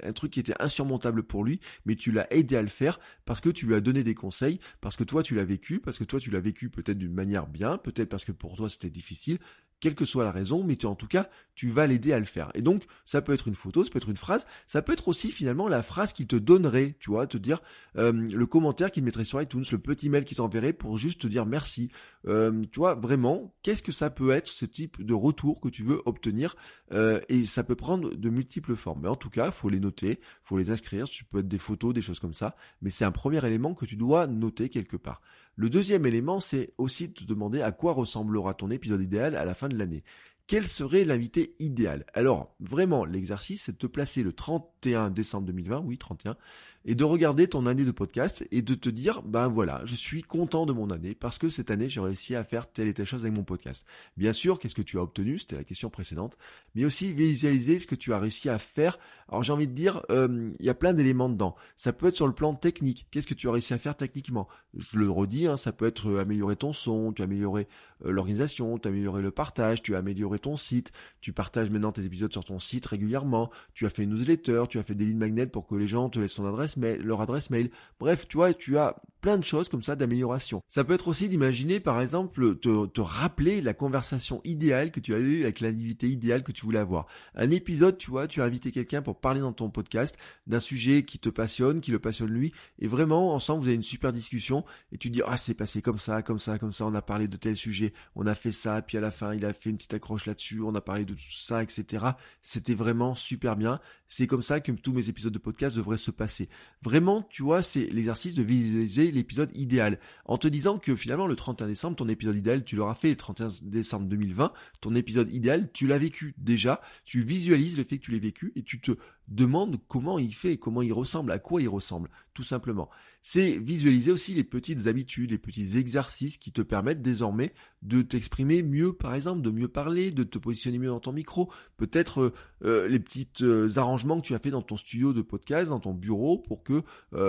un 0.03 0.13
truc 0.13 0.33
qui 0.33 0.39
était 0.39 0.59
insurmontable 0.59 1.23
pour 1.23 1.43
lui, 1.43 1.59
mais 1.85 1.95
tu 1.95 2.11
l'as 2.11 2.31
aidé 2.33 2.55
à 2.55 2.61
le 2.61 2.67
faire 2.67 2.99
parce 3.25 3.41
que 3.41 3.49
tu 3.49 3.65
lui 3.65 3.75
as 3.75 3.81
donné 3.81 4.03
des 4.03 4.15
conseils, 4.15 4.59
parce 4.81 4.95
que 4.95 5.03
toi 5.03 5.23
tu 5.23 5.35
l'as 5.35 5.43
vécu, 5.43 5.79
parce 5.79 5.97
que 5.97 6.03
toi 6.03 6.19
tu 6.19 6.31
l'as 6.31 6.39
vécu 6.39 6.69
peut-être 6.69 6.97
d'une 6.97 7.13
manière 7.13 7.47
bien, 7.47 7.77
peut-être 7.77 8.09
parce 8.09 8.25
que 8.25 8.31
pour 8.31 8.55
toi 8.55 8.69
c'était 8.69 8.89
difficile, 8.89 9.39
quelle 9.79 9.95
que 9.95 10.05
soit 10.05 10.23
la 10.23 10.31
raison, 10.31 10.63
mais 10.63 10.75
tu, 10.75 10.85
en 10.85 10.95
tout 10.95 11.07
cas, 11.07 11.29
tu 11.59 11.67
vas 11.67 11.87
l'aider 11.87 12.13
à 12.13 12.19
le 12.19 12.25
faire. 12.25 12.51
Et 12.53 12.61
donc, 12.61 12.85
ça 13.05 13.21
peut 13.21 13.33
être 13.33 13.47
une 13.47 13.55
photo, 13.55 13.83
ça 13.83 13.89
peut 13.89 13.97
être 13.97 14.09
une 14.09 14.17
phrase, 14.17 14.47
ça 14.65 14.81
peut 14.81 14.93
être 14.93 15.09
aussi 15.09 15.29
finalement 15.31 15.67
la 15.67 15.81
phrase 15.81 16.13
qui 16.13 16.25
te 16.25 16.37
donnerait, 16.37 16.95
tu 16.99 17.09
vois, 17.09 17.27
te 17.27 17.37
dire 17.37 17.61
euh, 17.97 18.13
le 18.13 18.45
commentaire 18.45 18.91
qu'il 18.91 19.03
mettrait 19.03 19.25
sur 19.25 19.41
iTunes, 19.41 19.65
le 19.69 19.77
petit 19.77 20.09
mail 20.09 20.23
qu'il 20.23 20.37
t'enverrait 20.37 20.71
pour 20.71 20.97
juste 20.97 21.21
te 21.21 21.27
dire 21.27 21.45
merci. 21.45 21.91
Euh, 22.27 22.61
tu 22.71 22.79
vois, 22.79 22.95
vraiment, 22.95 23.53
qu'est-ce 23.61 23.83
que 23.83 23.91
ça 23.91 24.09
peut 24.09 24.31
être 24.31 24.47
ce 24.47 24.65
type 24.65 25.03
de 25.03 25.13
retour 25.13 25.59
que 25.59 25.67
tu 25.67 25.83
veux 25.83 26.01
obtenir 26.05 26.55
euh, 26.93 27.19
Et 27.27 27.45
ça 27.45 27.63
peut 27.65 27.75
prendre 27.75 28.15
de 28.15 28.29
multiples 28.29 28.77
formes. 28.77 29.01
Mais 29.03 29.09
en 29.09 29.15
tout 29.15 29.29
cas, 29.29 29.51
faut 29.51 29.69
les 29.69 29.81
noter, 29.81 30.21
faut 30.41 30.57
les 30.57 30.71
inscrire. 30.71 31.09
Tu 31.09 31.25
peux 31.25 31.39
être 31.39 31.47
des 31.49 31.57
photos, 31.57 31.93
des 31.93 32.01
choses 32.01 32.19
comme 32.19 32.33
ça. 32.33 32.55
Mais 32.81 32.89
c'est 32.89 33.05
un 33.05 33.11
premier 33.11 33.45
élément 33.45 33.73
que 33.73 33.85
tu 33.85 33.97
dois 33.97 34.27
noter 34.27 34.69
quelque 34.69 34.97
part. 34.97 35.21
Le 35.59 35.69
deuxième 35.69 36.05
élément, 36.05 36.39
c'est 36.39 36.73
aussi 36.77 37.09
de 37.09 37.13
te 37.13 37.25
demander 37.25 37.61
à 37.61 37.73
quoi 37.73 37.91
ressemblera 37.91 38.53
ton 38.53 38.71
épisode 38.71 39.01
idéal 39.01 39.35
à 39.35 39.43
la 39.43 39.53
fin 39.53 39.67
de 39.67 39.77
l'année. 39.77 40.05
Quel 40.47 40.65
serait 40.65 41.03
l'invité 41.03 41.53
idéal? 41.59 42.05
Alors, 42.13 42.55
vraiment, 42.61 43.03
l'exercice, 43.03 43.63
c'est 43.63 43.73
de 43.73 43.77
te 43.77 43.85
placer 43.85 44.23
le 44.23 44.31
31 44.31 45.09
décembre 45.09 45.47
2020, 45.47 45.79
oui, 45.81 45.97
31, 45.97 46.37
et 46.85 46.95
de 46.95 47.03
regarder 47.03 47.47
ton 47.47 47.65
année 47.65 47.83
de 47.83 47.91
podcast 47.91 48.47
et 48.51 48.61
de 48.61 48.73
te 48.75 48.89
dire, 48.89 49.21
ben 49.23 49.47
voilà, 49.47 49.81
je 49.85 49.95
suis 49.95 50.23
content 50.23 50.65
de 50.65 50.73
mon 50.73 50.89
année 50.89 51.15
parce 51.15 51.37
que 51.37 51.49
cette 51.49 51.71
année, 51.71 51.89
j'ai 51.89 52.01
réussi 52.01 52.35
à 52.35 52.43
faire 52.43 52.71
telle 52.71 52.87
et 52.87 52.93
telle 52.93 53.05
chose 53.05 53.21
avec 53.21 53.35
mon 53.35 53.43
podcast. 53.43 53.85
Bien 54.17 54.33
sûr, 54.33 54.59
qu'est-ce 54.59 54.75
que 54.75 54.81
tu 54.81 54.97
as 54.97 55.01
obtenu? 55.01 55.39
C'était 55.39 55.57
la 55.57 55.63
question 55.63 55.89
précédente. 55.89 56.37
Mais 56.75 56.85
aussi 56.85 57.13
visualiser 57.13 57.79
ce 57.79 57.87
que 57.87 57.95
tu 57.95 58.13
as 58.13 58.19
réussi 58.19 58.49
à 58.49 58.59
faire. 58.59 58.97
Alors 59.27 59.43
j'ai 59.43 59.53
envie 59.53 59.67
de 59.67 59.73
dire, 59.73 60.03
euh, 60.09 60.51
il 60.59 60.65
y 60.65 60.69
a 60.69 60.73
plein 60.73 60.93
d'éléments 60.93 61.29
dedans. 61.29 61.55
Ça 61.75 61.93
peut 61.93 62.07
être 62.07 62.15
sur 62.15 62.27
le 62.27 62.33
plan 62.33 62.55
technique. 62.55 63.07
Qu'est-ce 63.11 63.27
que 63.27 63.33
tu 63.33 63.47
as 63.47 63.51
réussi 63.51 63.73
à 63.73 63.77
faire 63.77 63.95
techniquement? 63.95 64.47
Je 64.75 64.97
le 64.97 65.09
redis, 65.09 65.47
hein, 65.47 65.57
ça 65.57 65.71
peut 65.71 65.85
être 65.85 66.09
euh, 66.09 66.21
améliorer 66.21 66.55
ton 66.55 66.73
son, 66.73 67.13
tu 67.13 67.21
as 67.21 67.25
amélioré 67.25 67.67
euh, 68.05 68.11
l'organisation, 68.11 68.77
tu 68.79 68.87
as 68.87 68.91
amélioré 68.91 69.21
le 69.21 69.31
partage, 69.31 69.83
tu 69.83 69.95
as 69.95 69.99
amélioré 69.99 70.39
ton 70.39 70.57
site, 70.57 70.91
tu 71.21 71.33
partages 71.33 71.69
maintenant 71.69 71.91
tes 71.91 72.05
épisodes 72.05 72.31
sur 72.31 72.43
ton 72.43 72.57
site 72.57 72.85
régulièrement, 72.87 73.51
tu 73.73 73.85
as 73.85 73.89
fait 73.89 74.03
une 74.03 74.11
newsletter, 74.11 74.63
tu 74.69 74.79
as 74.79 74.83
fait 74.83 74.95
des 74.95 75.05
lignes 75.05 75.17
magnets 75.17 75.47
pour 75.47 75.67
que 75.67 75.75
les 75.75 75.87
gens 75.87 76.09
te 76.09 76.19
laissent 76.19 76.35
ton 76.35 76.47
adresse 76.47 76.68
leur 76.77 77.21
adresse 77.21 77.49
mail. 77.49 77.69
Bref, 77.99 78.27
tu 78.27 78.37
vois, 78.37 78.53
tu 78.53 78.77
as 78.77 78.95
plein 79.21 79.37
de 79.37 79.43
choses 79.43 79.69
comme 79.69 79.83
ça 79.83 79.95
d'amélioration. 79.95 80.63
Ça 80.67 80.83
peut 80.83 80.93
être 80.93 81.07
aussi 81.07 81.29
d'imaginer, 81.29 81.79
par 81.79 82.01
exemple, 82.01 82.55
te, 82.57 82.85
te, 82.85 83.01
rappeler 83.01 83.61
la 83.61 83.73
conversation 83.73 84.41
idéale 84.43 84.91
que 84.91 84.99
tu 84.99 85.13
as 85.13 85.19
eue 85.19 85.43
avec 85.43 85.59
l'invité 85.59 86.07
idéal 86.07 86.43
que 86.43 86.51
tu 86.51 86.65
voulais 86.65 86.79
avoir. 86.79 87.05
Un 87.35 87.51
épisode, 87.51 87.97
tu 87.97 88.11
vois, 88.11 88.27
tu 88.27 88.41
as 88.41 88.45
invité 88.45 88.71
quelqu'un 88.71 89.01
pour 89.01 89.19
parler 89.19 89.41
dans 89.41 89.53
ton 89.53 89.69
podcast 89.69 90.17
d'un 90.47 90.59
sujet 90.59 91.03
qui 91.03 91.19
te 91.19 91.29
passionne, 91.29 91.81
qui 91.81 91.91
le 91.91 91.99
passionne 91.99 92.29
lui, 92.29 92.53
et 92.79 92.87
vraiment, 92.87 93.33
ensemble, 93.33 93.61
vous 93.61 93.67
avez 93.67 93.75
une 93.75 93.83
super 93.83 94.13
discussion, 94.13 94.63
et 94.91 94.97
tu 94.97 95.09
dis, 95.09 95.21
ah, 95.25 95.37
c'est 95.37 95.53
passé 95.53 95.81
comme 95.81 95.99
ça, 95.99 96.21
comme 96.21 96.39
ça, 96.39 96.57
comme 96.57 96.71
ça, 96.71 96.85
on 96.85 96.95
a 96.95 97.01
parlé 97.01 97.27
de 97.27 97.37
tel 97.37 97.55
sujet, 97.55 97.93
on 98.15 98.25
a 98.25 98.35
fait 98.35 98.51
ça, 98.51 98.81
puis 98.81 98.97
à 98.97 99.01
la 99.01 99.11
fin, 99.11 99.33
il 99.33 99.45
a 99.45 99.53
fait 99.53 99.69
une 99.69 99.77
petite 99.77 99.93
accroche 99.93 100.25
là-dessus, 100.25 100.61
on 100.61 100.75
a 100.75 100.81
parlé 100.81 101.05
de 101.05 101.13
tout 101.13 101.31
ça, 101.31 101.61
etc. 101.61 102.05
C'était 102.41 102.75
vraiment 102.75 103.15
super 103.15 103.55
bien. 103.55 103.79
C'est 104.11 104.25
comme 104.25 104.41
ça 104.41 104.59
que 104.59 104.71
tous 104.71 104.91
mes 104.91 105.07
épisodes 105.07 105.31
de 105.31 105.37
podcast 105.37 105.75
devraient 105.75 105.95
se 105.95 106.09
passer. 106.09 106.49
Vraiment, 106.81 107.27
tu 107.29 107.43
vois, 107.43 107.61
c'est 107.61 107.85
l'exercice 107.91 108.33
de 108.33 108.41
visualiser 108.41 109.11
l'épisode 109.11 109.51
idéal. 109.55 109.99
En 110.25 110.39
te 110.39 110.47
disant 110.47 110.79
que 110.79 110.95
finalement 110.95 111.27
le 111.27 111.35
31 111.35 111.67
décembre, 111.67 111.95
ton 111.95 112.09
épisode 112.09 112.35
idéal, 112.35 112.63
tu 112.63 112.75
l'auras 112.75 112.95
fait 112.95 113.11
le 113.11 113.17
31 113.17 113.49
décembre 113.61 114.07
2020, 114.07 114.51
ton 114.81 114.95
épisode 114.95 115.29
idéal, 115.31 115.71
tu 115.73 115.85
l'as 115.85 115.99
vécu 115.99 116.33
déjà, 116.39 116.81
tu 117.05 117.21
visualises 117.21 117.77
le 117.77 117.83
fait 117.83 117.99
que 117.99 118.05
tu 118.05 118.11
l'aies 118.11 118.17
vécu 118.17 118.51
et 118.55 118.63
tu 118.63 118.81
te 118.81 118.93
demandes 119.27 119.77
comment 119.87 120.17
il 120.17 120.33
fait, 120.33 120.57
comment 120.57 120.81
il 120.81 120.91
ressemble, 120.91 121.31
à 121.31 121.37
quoi 121.37 121.61
il 121.61 121.69
ressemble, 121.69 122.09
tout 122.33 122.41
simplement 122.41 122.89
c'est 123.21 123.57
visualiser 123.57 124.11
aussi 124.11 124.33
les 124.33 124.43
petites 124.43 124.87
habitudes, 124.87 125.31
les 125.31 125.37
petits 125.37 125.77
exercices 125.77 126.37
qui 126.37 126.51
te 126.51 126.61
permettent 126.61 127.01
désormais 127.01 127.53
de 127.81 128.01
t'exprimer 128.01 128.61
mieux, 128.61 128.93
par 128.93 129.13
exemple, 129.13 129.41
de 129.41 129.51
mieux 129.51 129.67
parler, 129.67 130.11
de 130.11 130.23
te 130.23 130.37
positionner 130.37 130.79
mieux 130.79 130.89
dans 130.89 130.99
ton 130.99 131.13
micro, 131.13 131.51
peut-être 131.77 132.21
euh, 132.21 132.33
euh, 132.65 132.87
les 132.87 132.99
petits 132.99 133.29
euh, 133.41 133.69
arrangements 133.77 134.19
que 134.19 134.25
tu 134.25 134.35
as 134.35 134.39
fait 134.39 134.49
dans 134.49 134.61
ton 134.61 134.75
studio 134.75 135.13
de 135.13 135.21
podcast, 135.21 135.69
dans 135.69 135.79
ton 135.79 135.93
bureau, 135.93 136.37
pour 136.37 136.63
que 136.63 136.83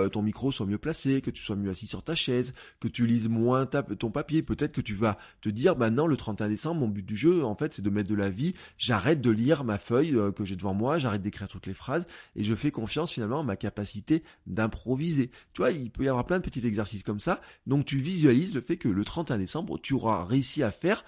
ton 0.09 0.21
micro 0.21 0.51
soit 0.51 0.65
mieux 0.65 0.77
placé, 0.77 1.21
que 1.21 1.31
tu 1.31 1.41
sois 1.41 1.55
mieux 1.55 1.69
assis 1.69 1.87
sur 1.87 2.03
ta 2.03 2.15
chaise, 2.15 2.53
que 2.79 2.87
tu 2.87 3.05
lises 3.05 3.29
moins 3.29 3.65
ton 3.65 4.11
papier. 4.11 4.43
Peut-être 4.43 4.71
que 4.71 4.81
tu 4.81 4.93
vas 4.93 5.17
te 5.41 5.49
dire, 5.49 5.77
maintenant 5.77 6.07
le 6.07 6.17
31 6.17 6.47
décembre, 6.47 6.81
mon 6.81 6.87
but 6.87 7.05
du 7.05 7.15
jeu, 7.15 7.43
en 7.43 7.55
fait, 7.55 7.73
c'est 7.73 7.81
de 7.81 7.89
mettre 7.89 8.09
de 8.09 8.15
la 8.15 8.29
vie. 8.29 8.53
J'arrête 8.77 9.21
de 9.21 9.29
lire 9.29 9.63
ma 9.63 9.77
feuille 9.77 10.17
que 10.35 10.45
j'ai 10.45 10.55
devant 10.55 10.73
moi, 10.73 10.97
j'arrête 10.97 11.21
d'écrire 11.21 11.47
toutes 11.47 11.67
les 11.67 11.73
phrases, 11.73 12.07
et 12.35 12.43
je 12.43 12.55
fais 12.55 12.71
confiance 12.71 13.11
finalement 13.11 13.41
à 13.41 13.43
ma 13.43 13.55
capacité 13.55 14.23
d'improviser. 14.47 15.31
Tu 15.53 15.61
vois, 15.61 15.71
il 15.81 15.91
peut 15.91 16.03
y 16.03 16.07
avoir 16.07 16.25
plein 16.25 16.37
de 16.37 16.43
petits 16.43 16.65
exercices 16.65 17.03
comme 17.03 17.19
ça. 17.19 17.41
Donc 17.67 17.85
tu 17.85 17.97
visualises 17.97 18.55
le 18.55 18.61
fait 18.61 18.77
que 18.77 18.87
le 18.87 19.03
31 19.03 19.37
décembre, 19.37 19.79
tu 19.79 19.93
auras 19.93 20.23
réussi 20.23 20.63
à 20.63 20.71
faire 20.71 21.03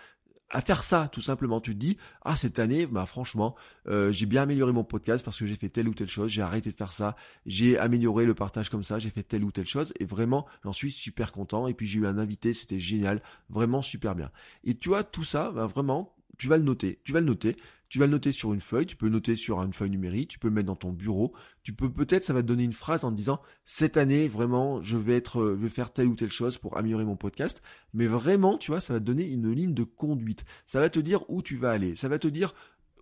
à 0.53 0.61
faire 0.61 0.83
ça 0.83 1.09
tout 1.11 1.21
simplement. 1.21 1.59
Tu 1.59 1.73
te 1.73 1.79
dis 1.79 1.97
ah 2.21 2.35
cette 2.35 2.59
année 2.59 2.85
bah 2.85 3.05
franchement 3.05 3.55
euh, 3.87 4.11
j'ai 4.11 4.25
bien 4.25 4.43
amélioré 4.43 4.71
mon 4.71 4.83
podcast 4.83 5.25
parce 5.25 5.37
que 5.39 5.45
j'ai 5.45 5.55
fait 5.55 5.69
telle 5.69 5.87
ou 5.87 5.93
telle 5.93 6.07
chose, 6.07 6.29
j'ai 6.29 6.43
arrêté 6.43 6.69
de 6.69 6.75
faire 6.75 6.93
ça, 6.93 7.15
j'ai 7.45 7.77
amélioré 7.77 8.25
le 8.25 8.35
partage 8.35 8.69
comme 8.69 8.83
ça, 8.83 8.99
j'ai 8.99 9.09
fait 9.09 9.23
telle 9.23 9.43
ou 9.43 9.51
telle 9.51 9.65
chose 9.65 9.93
et 9.99 10.05
vraiment 10.05 10.45
j'en 10.63 10.73
suis 10.73 10.91
super 10.91 11.31
content. 11.31 11.67
Et 11.67 11.73
puis 11.73 11.87
j'ai 11.87 11.99
eu 11.99 12.07
un 12.07 12.17
invité, 12.17 12.53
c'était 12.53 12.79
génial, 12.79 13.21
vraiment 13.49 13.81
super 13.81 14.15
bien. 14.15 14.31
Et 14.63 14.75
tu 14.77 14.89
vois 14.89 15.03
tout 15.03 15.23
ça, 15.23 15.51
bah, 15.51 15.65
vraiment 15.65 16.15
tu 16.37 16.47
vas 16.47 16.57
le 16.57 16.63
noter, 16.63 16.99
tu 17.03 17.13
vas 17.13 17.19
le 17.19 17.25
noter 17.25 17.57
tu 17.93 17.99
vas 17.99 18.07
le 18.07 18.11
noter 18.13 18.31
sur 18.31 18.55
une 18.55 18.59
feuille, 18.59 18.87
tu 18.87 18.95
peux 18.95 19.07
noter 19.07 19.35
sur 19.35 19.61
une 19.61 19.71
feuille 19.71 19.91
numérique, 19.91 20.27
tu 20.27 20.39
peux 20.39 20.47
le 20.47 20.53
mettre 20.55 20.65
dans 20.65 20.75
ton 20.75 20.91
bureau, 20.91 21.31
tu 21.61 21.73
peux 21.73 21.93
peut-être 21.93 22.23
ça 22.23 22.33
va 22.33 22.41
te 22.41 22.47
donner 22.47 22.63
une 22.63 22.73
phrase 22.73 23.05
en 23.05 23.11
disant 23.11 23.39
cette 23.65 23.97
année 23.97 24.27
vraiment 24.27 24.81
je 24.81 24.97
vais 24.97 25.15
être 25.15 25.55
je 25.55 25.61
vais 25.61 25.69
faire 25.69 25.93
telle 25.93 26.07
ou 26.07 26.15
telle 26.15 26.31
chose 26.31 26.57
pour 26.57 26.75
améliorer 26.75 27.05
mon 27.05 27.17
podcast, 27.17 27.61
mais 27.93 28.07
vraiment 28.07 28.57
tu 28.57 28.71
vois 28.71 28.79
ça 28.79 28.93
va 28.93 28.99
te 28.99 29.05
donner 29.05 29.27
une 29.27 29.51
ligne 29.51 29.75
de 29.75 29.83
conduite. 29.83 30.43
Ça 30.65 30.79
va 30.79 30.89
te 30.89 30.99
dire 30.99 31.23
où 31.29 31.43
tu 31.43 31.55
vas 31.55 31.69
aller, 31.69 31.95
ça 31.95 32.07
va 32.09 32.17
te 32.17 32.27
dire 32.27 32.55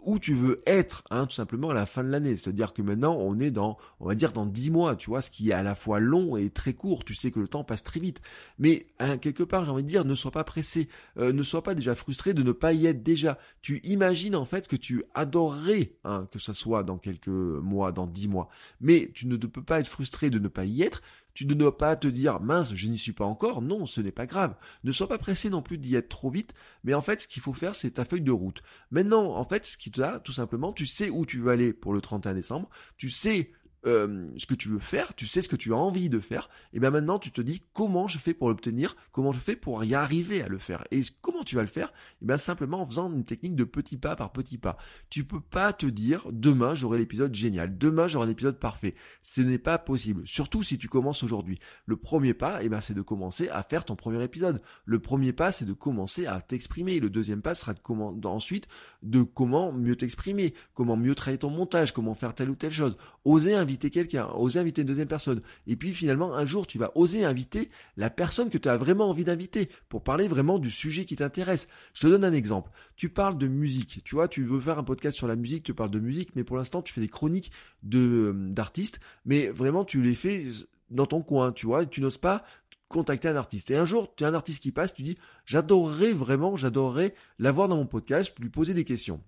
où 0.03 0.20
tu 0.20 0.34
veux 0.34 0.62
être, 0.65 1.03
hein, 1.10 1.25
tout 1.25 1.36
simplement 1.36 1.70
à 1.70 1.74
la 1.74 1.86
fin 1.86 2.03
de 2.03 2.10
l'année. 2.10 2.36
C'est-à-dire 2.36 2.74
que 2.74 2.81
maintenant, 2.81 3.15
on 3.20 3.39
est 3.39 3.51
dans, 3.51 3.77
on 4.00 4.08
va 4.08 4.15
dire 4.15 4.34
dans 4.34 4.46
dix 4.46 4.72
mois, 4.72 4.96
tu 4.96 5.10
vois, 5.10 5.22
ce 5.22 5.31
qui 5.31 5.50
est 5.50 5.53
à 5.53 5.63
la 5.63 5.75
fois 5.75 6.00
long 6.00 6.38
et 6.38 6.50
très 6.50 6.74
court. 6.74 7.05
Tu 7.05 7.13
sais 7.13 7.31
que 7.31 7.39
le 7.39 7.48
temps 7.48 7.63
passe 7.63 7.84
très 7.84 8.00
vite. 8.00 8.22
Mais 8.58 8.88
hein, 9.00 9.17
quelque 9.17 9.43
part, 9.43 9.65
j'ai 9.65 9.72
envie 9.72 9.84
de 9.84 9.88
dire, 9.88 10.05
ne 10.05 10.15
sois 10.15 10.31
pas 10.31 10.43
pressé, 10.43 10.88
euh, 11.17 11.34
ne 11.34 11.43
sois 11.43 11.63
pas 11.63 11.75
déjà 11.75 11.96
frustré 11.96 12.34
de 12.34 12.43
ne 12.43 12.51
pas 12.51 12.74
y 12.74 12.86
être 12.86 13.03
déjà. 13.03 13.38
Tu 13.62 13.79
imagines 13.84 14.36
en 14.36 14.46
fait 14.46 14.67
que 14.67 14.75
tu 14.75 15.03
adorerais 15.13 15.93
hein, 16.03 16.27
que 16.31 16.39
ça 16.39 16.53
soit 16.53 16.84
dans 16.84 16.98
quelques 16.98 17.27
mois, 17.27 17.91
dans 17.91 18.08
dix 18.08 18.27
mois. 18.27 18.50
Mais 18.79 19.12
tu 19.13 19.27
ne 19.27 19.38
peux 19.38 19.63
pas 19.63 19.79
être 19.79 19.88
frustré 19.88 20.29
de 20.29 20.39
ne 20.39 20.48
pas 20.48 20.65
y 20.65 20.81
être. 20.81 21.01
Tu 21.33 21.45
ne 21.45 21.53
dois 21.53 21.77
pas 21.77 21.95
te 21.95 22.07
dire 22.07 22.39
mince, 22.41 22.73
je 22.75 22.88
n'y 22.88 22.97
suis 22.97 23.13
pas 23.13 23.25
encore. 23.25 23.61
Non, 23.61 23.85
ce 23.85 24.01
n'est 24.01 24.11
pas 24.11 24.25
grave. 24.25 24.55
Ne 24.83 24.91
sois 24.91 25.07
pas 25.07 25.17
pressé 25.17 25.50
non 25.50 25.61
plus 25.61 25.77
d'y 25.77 25.95
être 25.95 26.09
trop 26.09 26.29
vite. 26.29 26.53
Mais 26.83 26.93
en 26.93 27.01
fait, 27.01 27.21
ce 27.21 27.27
qu'il 27.27 27.41
faut 27.41 27.53
faire, 27.53 27.75
c'est 27.75 27.91
ta 27.91 28.05
feuille 28.05 28.21
de 28.21 28.31
route. 28.31 28.61
Maintenant, 28.91 29.35
en 29.35 29.45
fait, 29.45 29.65
ce 29.65 29.77
qui 29.77 29.91
te 29.91 30.01
a, 30.01 30.19
tout 30.19 30.33
simplement, 30.33 30.73
tu 30.73 30.85
sais 30.85 31.09
où 31.09 31.25
tu 31.25 31.39
veux 31.39 31.51
aller 31.51 31.73
pour 31.73 31.93
le 31.93 32.01
31 32.01 32.33
décembre. 32.33 32.69
Tu 32.97 33.09
sais 33.09 33.51
euh, 33.85 34.27
ce 34.38 34.45
que 34.45 34.53
tu 34.53 34.69
veux 34.69 34.79
faire, 34.79 35.15
tu 35.15 35.25
sais 35.25 35.41
ce 35.41 35.50
que 35.50 35.55
tu 35.55 35.73
as 35.73 35.77
envie 35.77 36.09
de 36.09 36.19
faire, 36.19 36.50
et 36.73 36.79
bien 36.79 36.91
maintenant 36.91 37.19
tu 37.19 37.31
te 37.31 37.41
dis 37.41 37.61
comment 37.73 38.07
je 38.07 38.17
fais 38.17 38.33
pour 38.33 38.50
l'obtenir, 38.50 38.95
comment 39.11 39.31
je 39.31 39.39
fais 39.39 39.55
pour 39.55 39.83
y 39.83 39.95
arriver 39.95 40.41
à 40.41 40.47
le 40.47 40.57
faire. 40.57 40.83
Et 40.91 41.01
comment 41.21 41.43
tu 41.43 41.55
vas 41.55 41.61
le 41.61 41.67
faire? 41.67 41.93
Et 42.21 42.25
bien 42.25 42.38
simplement 42.38 42.81
en 42.81 42.85
faisant 42.85 43.11
une 43.11 43.23
technique 43.23 43.55
de 43.55 43.63
petit 43.63 43.97
pas 43.97 44.15
par 44.15 44.31
petit 44.31 44.57
pas. 44.57 44.77
Tu 45.09 45.23
peux 45.23 45.41
pas 45.41 45.73
te 45.73 45.85
dire 45.85 46.27
demain 46.31 46.75
j'aurai 46.75 46.97
l'épisode 46.97 47.33
génial, 47.33 47.77
demain 47.77 48.07
j'aurai 48.07 48.27
un 48.27 48.31
épisode 48.31 48.59
parfait. 48.59 48.95
Ce 49.23 49.41
n'est 49.41 49.57
pas 49.57 49.77
possible. 49.77 50.23
Surtout 50.25 50.63
si 50.63 50.77
tu 50.77 50.88
commences 50.88 51.23
aujourd'hui. 51.23 51.57
Le 51.85 51.97
premier 51.97 52.33
pas, 52.33 52.63
et 52.63 52.69
ben 52.69 52.81
c'est 52.81 52.93
de 52.93 53.01
commencer 53.01 53.50
à 53.50 53.63
faire 53.63 53.85
ton 53.85 53.95
premier 53.95 54.23
épisode. 54.23 54.61
Le 54.85 55.00
premier 55.00 55.33
pas, 55.33 55.51
c'est 55.51 55.65
de 55.65 55.73
commencer 55.73 56.25
à 56.25 56.41
t'exprimer. 56.41 57.00
Le 57.00 57.09
deuxième 57.09 57.41
pas 57.41 57.55
sera 57.55 57.73
de 57.73 57.79
comment, 57.79 58.15
ensuite 58.25 58.67
de 59.03 59.23
comment 59.23 59.71
mieux 59.71 59.95
t'exprimer, 59.95 60.53
comment 60.73 60.97
mieux 60.97 61.15
travailler 61.15 61.39
ton 61.39 61.50
montage, 61.50 61.93
comment 61.93 62.15
faire 62.15 62.35
telle 62.35 62.50
ou 62.50 62.55
telle 62.55 62.71
chose. 62.71 62.97
Oser 63.23 63.53
inviter 63.53 63.91
quelqu'un, 63.91 64.27
oser 64.35 64.59
inviter 64.59 64.81
une 64.81 64.87
deuxième 64.87 65.07
personne. 65.07 65.41
Et 65.67 65.75
puis 65.75 65.93
finalement, 65.93 66.33
un 66.33 66.45
jour, 66.45 66.65
tu 66.65 66.79
vas 66.79 66.91
oser 66.95 67.23
inviter 67.23 67.69
la 67.95 68.09
personne 68.09 68.49
que 68.49 68.57
tu 68.57 68.67
as 68.67 68.77
vraiment 68.77 69.09
envie 69.09 69.23
d'inviter 69.23 69.69
pour 69.89 70.03
parler 70.03 70.27
vraiment 70.27 70.57
du 70.57 70.71
sujet 70.71 71.05
qui 71.05 71.15
t'intéresse. 71.15 71.67
Je 71.93 72.01
te 72.01 72.07
donne 72.07 72.23
un 72.23 72.33
exemple. 72.33 72.71
Tu 72.95 73.09
parles 73.09 73.37
de 73.37 73.47
musique. 73.47 74.01
Tu 74.03 74.15
vois, 74.15 74.27
tu 74.27 74.43
veux 74.43 74.59
faire 74.59 74.79
un 74.79 74.83
podcast 74.83 75.15
sur 75.15 75.27
la 75.27 75.35
musique, 75.35 75.63
tu 75.63 75.73
parles 75.73 75.91
de 75.91 75.99
musique, 75.99 76.35
mais 76.35 76.43
pour 76.43 76.57
l'instant, 76.57 76.81
tu 76.81 76.93
fais 76.93 77.01
des 77.01 77.07
chroniques 77.07 77.51
de 77.83 77.99
euh, 77.99 78.51
d'artistes, 78.51 78.99
mais 79.25 79.49
vraiment, 79.49 79.85
tu 79.85 80.01
les 80.01 80.15
fais 80.15 80.47
dans 80.89 81.05
ton 81.05 81.21
coin, 81.21 81.51
tu 81.51 81.67
vois, 81.67 81.85
tu 81.85 82.01
n'oses 82.01 82.17
pas 82.17 82.43
contacter 82.89 83.27
un 83.27 83.35
artiste. 83.35 83.71
Et 83.71 83.77
un 83.77 83.85
jour, 83.85 84.13
tu 84.15 84.25
as 84.25 84.27
un 84.27 84.33
artiste 84.33 84.61
qui 84.61 84.71
passe, 84.71 84.93
tu 84.93 85.03
dis, 85.03 85.17
j'adorerais 85.45 86.11
vraiment, 86.11 86.55
j'adorerais 86.55 87.15
l'avoir 87.39 87.67
dans 87.67 87.77
mon 87.77 87.85
podcast, 87.85 88.33
lui 88.39 88.49
poser 88.49 88.73
des 88.73 88.83
questions. 88.83 89.21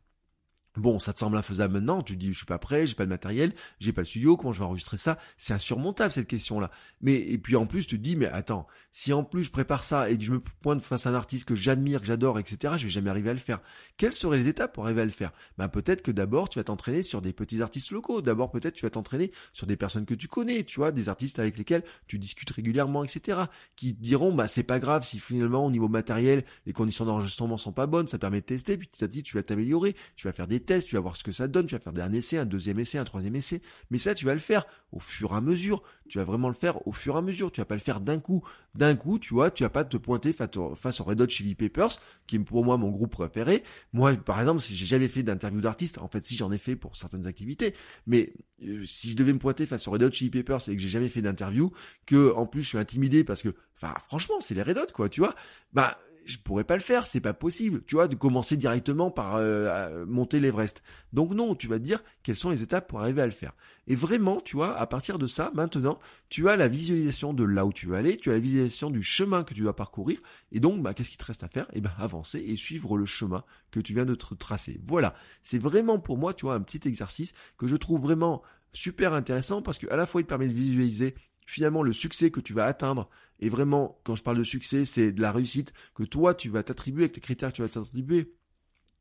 Bon, 0.75 0.97
ça 0.97 1.13
te 1.13 1.19
semble 1.19 1.37
infaisable 1.37 1.75
maintenant, 1.75 2.01
tu 2.01 2.17
dis 2.17 2.33
je 2.33 2.37
suis 2.37 2.47
pas 2.47 2.57
prêt, 2.57 2.87
j'ai 2.87 2.95
pas 2.95 3.05
de 3.05 3.09
matériel, 3.09 3.53
j'ai 3.79 3.93
pas 3.93 4.01
le 4.01 4.05
studio, 4.05 4.37
comment 4.37 4.53
je 4.53 4.59
vais 4.59 4.65
enregistrer 4.65 4.97
ça? 4.97 5.19
C'est 5.37 5.53
insurmontable 5.53 6.11
cette 6.11 6.25
question-là. 6.25 6.71
Mais 6.99 7.13
et 7.13 7.37
puis 7.37 7.55
en 7.55 7.67
plus 7.67 7.85
tu 7.85 7.99
te 7.99 8.03
dis 8.03 8.15
mais 8.15 8.25
attends, 8.25 8.65
si 8.91 9.13
en 9.13 9.23
plus 9.23 9.43
je 9.43 9.51
prépare 9.51 9.83
ça 9.83 10.09
et 10.09 10.17
que 10.17 10.23
je 10.23 10.31
me 10.31 10.39
pointe 10.39 10.81
face 10.81 11.05
à 11.05 11.11
un 11.11 11.13
artiste 11.13 11.47
que 11.47 11.53
j'admire, 11.53 12.01
que 12.01 12.07
j'adore, 12.07 12.39
etc., 12.39 12.73
je 12.77 12.85
vais 12.85 12.89
jamais 12.89 13.11
arriver 13.11 13.29
à 13.29 13.33
le 13.33 13.39
faire. 13.39 13.61
Quelles 13.97 14.13
seraient 14.13 14.37
les 14.37 14.47
étapes 14.47 14.73
pour 14.73 14.85
arriver 14.85 15.01
à 15.01 15.05
le 15.05 15.11
faire? 15.11 15.31
Ben 15.59 15.67
peut-être 15.67 16.01
que 16.01 16.09
d'abord 16.09 16.49
tu 16.49 16.57
vas 16.57 16.63
t'entraîner 16.63 17.03
sur 17.03 17.21
des 17.21 17.33
petits 17.33 17.61
artistes 17.61 17.91
locaux. 17.91 18.23
D'abord 18.23 18.49
peut-être 18.49 18.73
tu 18.73 18.85
vas 18.87 18.89
t'entraîner 18.89 19.31
sur 19.51 19.67
des 19.67 19.77
personnes 19.77 20.07
que 20.07 20.15
tu 20.15 20.27
connais, 20.27 20.63
tu 20.63 20.79
vois, 20.79 20.91
des 20.91 21.07
artistes 21.07 21.37
avec 21.37 21.55
lesquels 21.55 21.83
tu 22.07 22.17
discutes 22.17 22.49
régulièrement, 22.49 23.03
etc. 23.03 23.41
Qui 23.75 23.95
te 23.95 24.01
diront 24.01 24.33
bah 24.33 24.47
c'est 24.47 24.63
pas 24.63 24.79
grave 24.79 25.05
si 25.05 25.19
finalement 25.19 25.63
au 25.63 25.69
niveau 25.69 25.87
matériel 25.87 26.43
les 26.65 26.73
conditions 26.73 27.05
d'enregistrement 27.05 27.57
sont 27.57 27.73
pas 27.73 27.85
bonnes, 27.85 28.07
ça 28.07 28.17
permet 28.17 28.41
de 28.41 28.45
tester, 28.45 28.75
puis 28.75 28.87
petit 28.87 29.03
à 29.03 29.07
petit 29.07 29.21
tu 29.21 29.37
vas 29.37 29.43
t'améliorer, 29.43 29.95
tu 30.15 30.27
vas 30.27 30.33
faire 30.33 30.47
des 30.47 30.62
tests, 30.63 30.87
tu 30.87 30.95
vas 30.95 31.01
voir 31.01 31.15
ce 31.15 31.23
que 31.23 31.31
ça 31.31 31.47
donne, 31.47 31.67
tu 31.67 31.75
vas 31.75 31.81
faire 31.81 31.93
un 32.03 32.13
essai, 32.13 32.37
un 32.37 32.45
deuxième 32.45 32.79
essai, 32.79 32.97
un 32.97 33.03
troisième 33.03 33.35
essai. 33.35 33.61
Mais 33.91 33.97
ça, 33.97 34.15
tu 34.15 34.25
vas 34.25 34.33
le 34.33 34.39
faire 34.39 34.65
au 34.91 34.99
fur 34.99 35.33
et 35.33 35.35
à 35.35 35.41
mesure. 35.41 35.83
Tu 36.09 36.17
vas 36.17 36.23
vraiment 36.23 36.47
le 36.47 36.53
faire 36.53 36.85
au 36.87 36.91
fur 36.91 37.15
et 37.15 37.17
à 37.17 37.21
mesure. 37.21 37.51
Tu 37.51 37.61
vas 37.61 37.65
pas 37.65 37.75
le 37.75 37.81
faire 37.81 37.99
d'un 37.99 38.19
coup. 38.19 38.43
D'un 38.75 38.95
coup, 38.95 39.19
tu 39.19 39.33
vois, 39.33 39.51
tu 39.51 39.63
vas 39.63 39.69
pas 39.69 39.85
te 39.85 39.97
pointer 39.97 40.33
face 40.33 40.99
au 40.99 41.03
Red 41.03 41.21
Hot 41.21 41.27
Chili 41.27 41.55
Peppers, 41.55 41.99
qui 42.27 42.37
est 42.37 42.39
pour 42.39 42.65
moi 42.65 42.77
mon 42.77 42.89
groupe 42.89 43.11
préféré. 43.11 43.63
Moi, 43.93 44.13
par 44.15 44.39
exemple, 44.39 44.61
si 44.61 44.75
j'ai 44.75 44.85
jamais 44.85 45.07
fait 45.07 45.23
d'interview 45.23 45.61
d'artiste, 45.61 45.97
en 45.99 46.07
fait, 46.07 46.23
si 46.23 46.35
j'en 46.35 46.51
ai 46.51 46.57
fait 46.57 46.75
pour 46.75 46.95
certaines 46.95 47.27
activités, 47.27 47.75
mais 48.07 48.33
euh, 48.63 48.83
si 48.85 49.11
je 49.11 49.15
devais 49.15 49.33
me 49.33 49.39
pointer 49.39 49.65
face 49.65 49.87
au 49.87 49.91
Red 49.91 50.03
Hot 50.03 50.11
Chili 50.11 50.29
Peppers 50.29 50.69
et 50.69 50.75
que 50.75 50.81
j'ai 50.81 50.89
jamais 50.89 51.09
fait 51.09 51.21
d'interview, 51.21 51.71
que 52.05 52.33
en 52.33 52.45
plus 52.45 52.61
je 52.61 52.69
suis 52.69 52.77
intimidé 52.77 53.23
parce 53.23 53.41
que, 53.41 53.53
enfin, 53.75 53.93
franchement, 54.07 54.39
c'est 54.39 54.55
les 54.55 54.63
Red 54.63 54.77
Hot, 54.77 54.91
quoi, 54.93 55.09
tu 55.09 55.21
vois, 55.21 55.35
bah 55.73 55.97
je 56.25 56.37
pourrais 56.37 56.63
pas 56.63 56.75
le 56.75 56.81
faire, 56.81 57.07
c'est 57.07 57.21
pas 57.21 57.33
possible, 57.33 57.83
tu 57.85 57.95
vois, 57.95 58.07
de 58.07 58.15
commencer 58.15 58.57
directement 58.57 59.11
par 59.11 59.35
euh, 59.35 60.05
monter 60.05 60.39
l'Everest. 60.39 60.83
Donc 61.11 61.33
non, 61.33 61.55
tu 61.55 61.67
vas 61.67 61.79
te 61.79 61.83
dire 61.83 62.03
quelles 62.23 62.35
sont 62.35 62.49
les 62.49 62.63
étapes 62.63 62.87
pour 62.87 63.01
arriver 63.01 63.21
à 63.21 63.25
le 63.25 63.31
faire. 63.31 63.53
Et 63.87 63.95
vraiment, 63.95 64.39
tu 64.39 64.55
vois, 64.55 64.77
à 64.77 64.87
partir 64.87 65.19
de 65.19 65.27
ça, 65.27 65.51
maintenant, 65.53 65.99
tu 66.29 66.47
as 66.49 66.55
la 66.55 66.67
visualisation 66.67 67.33
de 67.33 67.43
là 67.43 67.65
où 67.65 67.73
tu 67.73 67.87
vas 67.87 67.97
aller, 67.97 68.17
tu 68.17 68.29
as 68.29 68.33
la 68.33 68.39
visualisation 68.39 68.89
du 68.89 69.03
chemin 69.03 69.43
que 69.43 69.53
tu 69.53 69.61
dois 69.61 69.75
parcourir, 69.75 70.19
et 70.51 70.59
donc, 70.59 70.81
bah, 70.81 70.93
qu'est-ce 70.93 71.11
qui 71.11 71.17
te 71.17 71.25
reste 71.25 71.43
à 71.43 71.49
faire? 71.49 71.67
Eh 71.73 71.81
ben, 71.81 71.91
avancer 71.97 72.39
et 72.39 72.55
suivre 72.55 72.97
le 72.97 73.05
chemin 73.05 73.43
que 73.71 73.79
tu 73.79 73.93
viens 73.93 74.05
de 74.05 74.15
tracer. 74.15 74.79
Voilà, 74.85 75.15
c'est 75.41 75.59
vraiment 75.59 75.99
pour 75.99 76.17
moi, 76.17 76.33
tu 76.33 76.45
vois, 76.45 76.55
un 76.55 76.61
petit 76.61 76.87
exercice 76.87 77.33
que 77.57 77.67
je 77.67 77.75
trouve 77.75 78.01
vraiment 78.01 78.41
super 78.73 79.13
intéressant 79.13 79.61
parce 79.61 79.79
qu'à 79.79 79.95
la 79.95 80.05
fois 80.05 80.21
il 80.21 80.23
te 80.25 80.29
permet 80.29 80.47
de 80.47 80.53
visualiser 80.53 81.15
finalement 81.45 81.83
le 81.83 81.93
succès 81.93 82.31
que 82.31 82.39
tu 82.39 82.53
vas 82.53 82.65
atteindre, 82.65 83.09
et 83.39 83.49
vraiment, 83.49 83.99
quand 84.03 84.15
je 84.15 84.23
parle 84.23 84.37
de 84.37 84.43
succès, 84.43 84.85
c'est 84.85 85.11
de 85.11 85.21
la 85.21 85.31
réussite 85.31 85.73
que 85.95 86.03
toi, 86.03 86.33
tu 86.33 86.49
vas 86.49 86.63
t'attribuer 86.63 87.03
avec 87.03 87.15
les 87.15 87.21
critères 87.21 87.49
que 87.49 87.57
tu 87.57 87.61
vas 87.61 87.67
t'attribuer. 87.67 88.33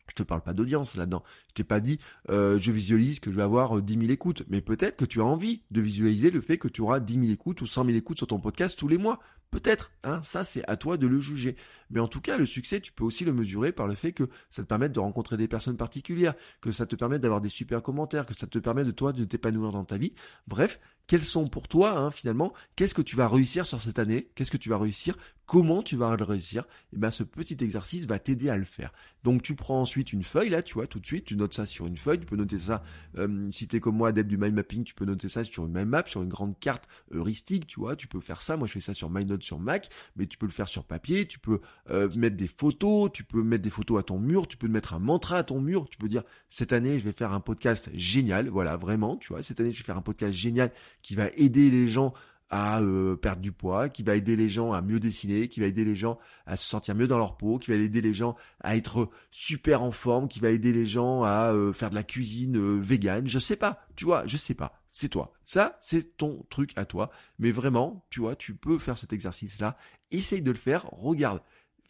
Je 0.08 0.14
te 0.14 0.24
parle 0.24 0.42
pas 0.42 0.52
d'audience 0.52 0.96
là-dedans. 0.96 1.22
Je 1.48 1.54
t'ai 1.54 1.64
pas 1.64 1.78
dit, 1.78 2.00
euh, 2.28 2.58
je 2.58 2.72
visualise 2.72 3.20
que 3.20 3.30
je 3.30 3.36
vais 3.36 3.42
avoir 3.42 3.80
10 3.80 3.94
euh, 3.94 4.00
000 4.00 4.12
écoutes. 4.12 4.42
Mais 4.48 4.60
peut-être 4.60 4.96
que 4.96 5.04
tu 5.04 5.20
as 5.20 5.24
envie 5.24 5.62
de 5.70 5.80
visualiser 5.80 6.30
le 6.30 6.40
fait 6.40 6.58
que 6.58 6.68
tu 6.68 6.80
auras 6.80 6.98
10 6.98 7.14
000 7.20 7.26
écoutes 7.32 7.62
ou 7.62 7.66
100 7.66 7.84
000 7.84 7.96
écoutes 7.96 8.18
sur 8.18 8.26
ton 8.26 8.40
podcast 8.40 8.76
tous 8.76 8.88
les 8.88 8.98
mois. 8.98 9.20
Peut-être, 9.52 9.92
hein, 10.02 10.20
ça 10.22 10.44
c'est 10.44 10.68
à 10.68 10.76
toi 10.76 10.96
de 10.96 11.06
le 11.06 11.20
juger. 11.20 11.56
Mais 11.92 12.00
en 12.00 12.08
tout 12.08 12.20
cas, 12.20 12.36
le 12.36 12.46
succès, 12.46 12.80
tu 12.80 12.92
peux 12.92 13.04
aussi 13.04 13.24
le 13.24 13.32
mesurer 13.32 13.70
par 13.70 13.86
le 13.86 13.94
fait 13.94 14.12
que 14.12 14.28
ça 14.50 14.62
te 14.62 14.68
permet 14.68 14.88
de 14.88 14.98
rencontrer 14.98 15.36
des 15.36 15.46
personnes 15.46 15.76
particulières, 15.76 16.34
que 16.60 16.72
ça 16.72 16.86
te 16.86 16.96
permet 16.96 17.18
d'avoir 17.18 17.40
des 17.40 17.48
super 17.48 17.82
commentaires, 17.82 18.26
que 18.26 18.34
ça 18.34 18.46
te 18.46 18.58
permet 18.58 18.84
de 18.84 18.90
toi 18.90 19.12
de 19.12 19.24
t'épanouir 19.24 19.70
dans 19.70 19.84
ta 19.84 19.98
vie. 19.98 20.14
Bref, 20.48 20.80
quels 21.06 21.24
sont 21.24 21.48
pour 21.48 21.68
toi, 21.68 21.98
hein, 21.98 22.10
finalement, 22.10 22.52
qu'est-ce 22.76 22.94
que 22.94 23.02
tu 23.02 23.16
vas 23.16 23.28
réussir 23.28 23.66
sur 23.66 23.82
cette 23.82 23.98
année? 23.98 24.30
Qu'est-ce 24.34 24.50
que 24.50 24.56
tu 24.56 24.70
vas 24.70 24.78
réussir? 24.78 25.16
Comment 25.44 25.82
tu 25.82 25.96
vas 25.96 26.16
le 26.16 26.24
réussir? 26.24 26.62
Et 26.62 26.94
eh 26.94 26.98
ben, 26.98 27.10
ce 27.10 27.24
petit 27.24 27.58
exercice 27.60 28.06
va 28.06 28.18
t'aider 28.18 28.48
à 28.48 28.56
le 28.56 28.64
faire. 28.64 28.92
Donc, 29.22 29.42
tu 29.42 29.54
prends 29.54 29.80
ensuite 29.80 30.12
une 30.12 30.22
feuille, 30.22 30.48
là, 30.48 30.62
tu 30.62 30.74
vois, 30.74 30.86
tout 30.86 31.00
de 31.00 31.04
suite, 31.04 31.26
tu 31.26 31.36
notes 31.36 31.52
ça 31.52 31.66
sur 31.66 31.86
une 31.86 31.96
feuille. 31.96 32.20
Tu 32.20 32.26
peux 32.26 32.36
noter 32.36 32.58
ça, 32.58 32.82
euh, 33.18 33.44
si 33.50 33.68
t'es 33.68 33.80
comme 33.80 33.96
moi, 33.96 34.08
adepte 34.08 34.30
du 34.30 34.38
mind 34.38 34.54
mapping, 34.54 34.84
tu 34.84 34.94
peux 34.94 35.04
noter 35.04 35.28
ça 35.28 35.44
sur 35.44 35.66
une 35.66 35.72
mind 35.72 35.88
map, 35.88 36.04
sur 36.06 36.22
une 36.22 36.28
grande 36.28 36.58
carte 36.58 36.88
heuristique, 37.10 37.66
tu 37.66 37.80
vois. 37.80 37.96
Tu 37.96 38.06
peux 38.06 38.20
faire 38.20 38.40
ça. 38.40 38.56
Moi, 38.56 38.66
je 38.66 38.72
fais 38.72 38.80
ça 38.80 38.94
sur 38.94 39.10
MyNote 39.10 39.42
sur 39.42 39.58
Mac, 39.58 39.90
mais 40.16 40.26
tu 40.26 40.38
peux 40.38 40.46
le 40.46 40.52
faire 40.52 40.68
sur 40.68 40.84
papier. 40.84 41.26
Tu 41.26 41.38
peux 41.38 41.60
euh, 41.90 42.08
mettre 42.14 42.36
des 42.36 42.46
photos, 42.46 43.10
tu 43.12 43.24
peux 43.24 43.42
mettre 43.42 43.62
des 43.62 43.70
photos 43.70 43.98
à 43.98 44.02
ton 44.02 44.18
mur, 44.18 44.46
tu 44.46 44.56
peux 44.56 44.68
mettre 44.68 44.94
un 44.94 44.98
mantra 44.98 45.38
à 45.38 45.42
ton 45.42 45.60
mur. 45.60 45.88
Tu 45.90 45.98
peux 45.98 46.08
dire 46.08 46.22
cette 46.48 46.72
année, 46.72 46.98
je 46.98 47.04
vais 47.04 47.12
faire 47.12 47.32
un 47.32 47.40
podcast 47.40 47.90
génial. 47.94 48.48
Voilà, 48.48 48.76
vraiment, 48.76 49.16
tu 49.16 49.32
vois. 49.32 49.42
Cette 49.42 49.60
année, 49.60 49.72
je 49.72 49.78
vais 49.78 49.84
faire 49.84 49.96
un 49.96 50.02
podcast 50.02 50.32
génial 50.32 50.72
qui 51.02 51.14
va 51.14 51.28
aider 51.36 51.70
les 51.70 51.88
gens 51.88 52.14
à 52.52 52.82
euh, 52.82 53.16
perdre 53.16 53.40
du 53.40 53.50
poids, 53.50 53.88
qui 53.88 54.02
va 54.02 54.14
aider 54.14 54.36
les 54.36 54.50
gens 54.50 54.72
à 54.72 54.82
mieux 54.82 55.00
dessiner, 55.00 55.48
qui 55.48 55.60
va 55.60 55.66
aider 55.66 55.86
les 55.86 55.96
gens 55.96 56.18
à 56.44 56.58
se 56.58 56.68
sentir 56.68 56.94
mieux 56.94 57.06
dans 57.06 57.16
leur 57.16 57.38
peau, 57.38 57.58
qui 57.58 57.70
va 57.70 57.76
aider 57.78 58.02
les 58.02 58.12
gens 58.12 58.36
à 58.60 58.76
être 58.76 59.10
super 59.30 59.82
en 59.82 59.90
forme, 59.90 60.28
qui 60.28 60.38
va 60.38 60.50
aider 60.50 60.70
les 60.70 60.84
gens 60.84 61.22
à 61.22 61.50
euh, 61.54 61.72
faire 61.72 61.88
de 61.88 61.94
la 61.94 62.02
cuisine 62.02 62.58
euh, 62.58 62.78
végane, 62.78 63.26
je 63.26 63.38
sais 63.38 63.56
pas, 63.56 63.86
tu 63.96 64.04
vois, 64.04 64.26
je 64.26 64.36
sais 64.36 64.52
pas, 64.52 64.78
c'est 64.90 65.08
toi. 65.08 65.32
Ça, 65.46 65.78
c'est 65.80 66.18
ton 66.18 66.44
truc 66.50 66.72
à 66.76 66.84
toi, 66.84 67.10
mais 67.38 67.52
vraiment, 67.52 68.04
tu 68.10 68.20
vois, 68.20 68.36
tu 68.36 68.54
peux 68.54 68.78
faire 68.78 68.98
cet 68.98 69.14
exercice-là, 69.14 69.78
essaye 70.10 70.42
de 70.42 70.50
le 70.50 70.58
faire, 70.58 70.84
regarde. 70.92 71.40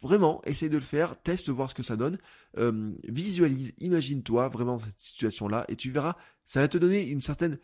Vraiment, 0.03 0.41
essaye 0.43 0.69
de 0.69 0.75
le 0.75 0.83
faire, 0.83 1.19
teste 1.21 1.49
voir 1.49 1.69
ce 1.69 1.75
que 1.75 1.81
ça 1.81 1.95
donne, 1.95 2.17
visualise, 3.07 3.73
imagine-toi 3.79 4.49
vraiment 4.49 4.77
cette 4.77 4.99
situation-là, 4.99 5.65
et 5.69 5.77
tu 5.77 5.89
verras, 5.91 6.17
ça 6.45 6.59
va 6.59 6.67
te 6.67 6.77
donner 6.77 7.07
une 7.07 7.21
certaine 7.21 7.57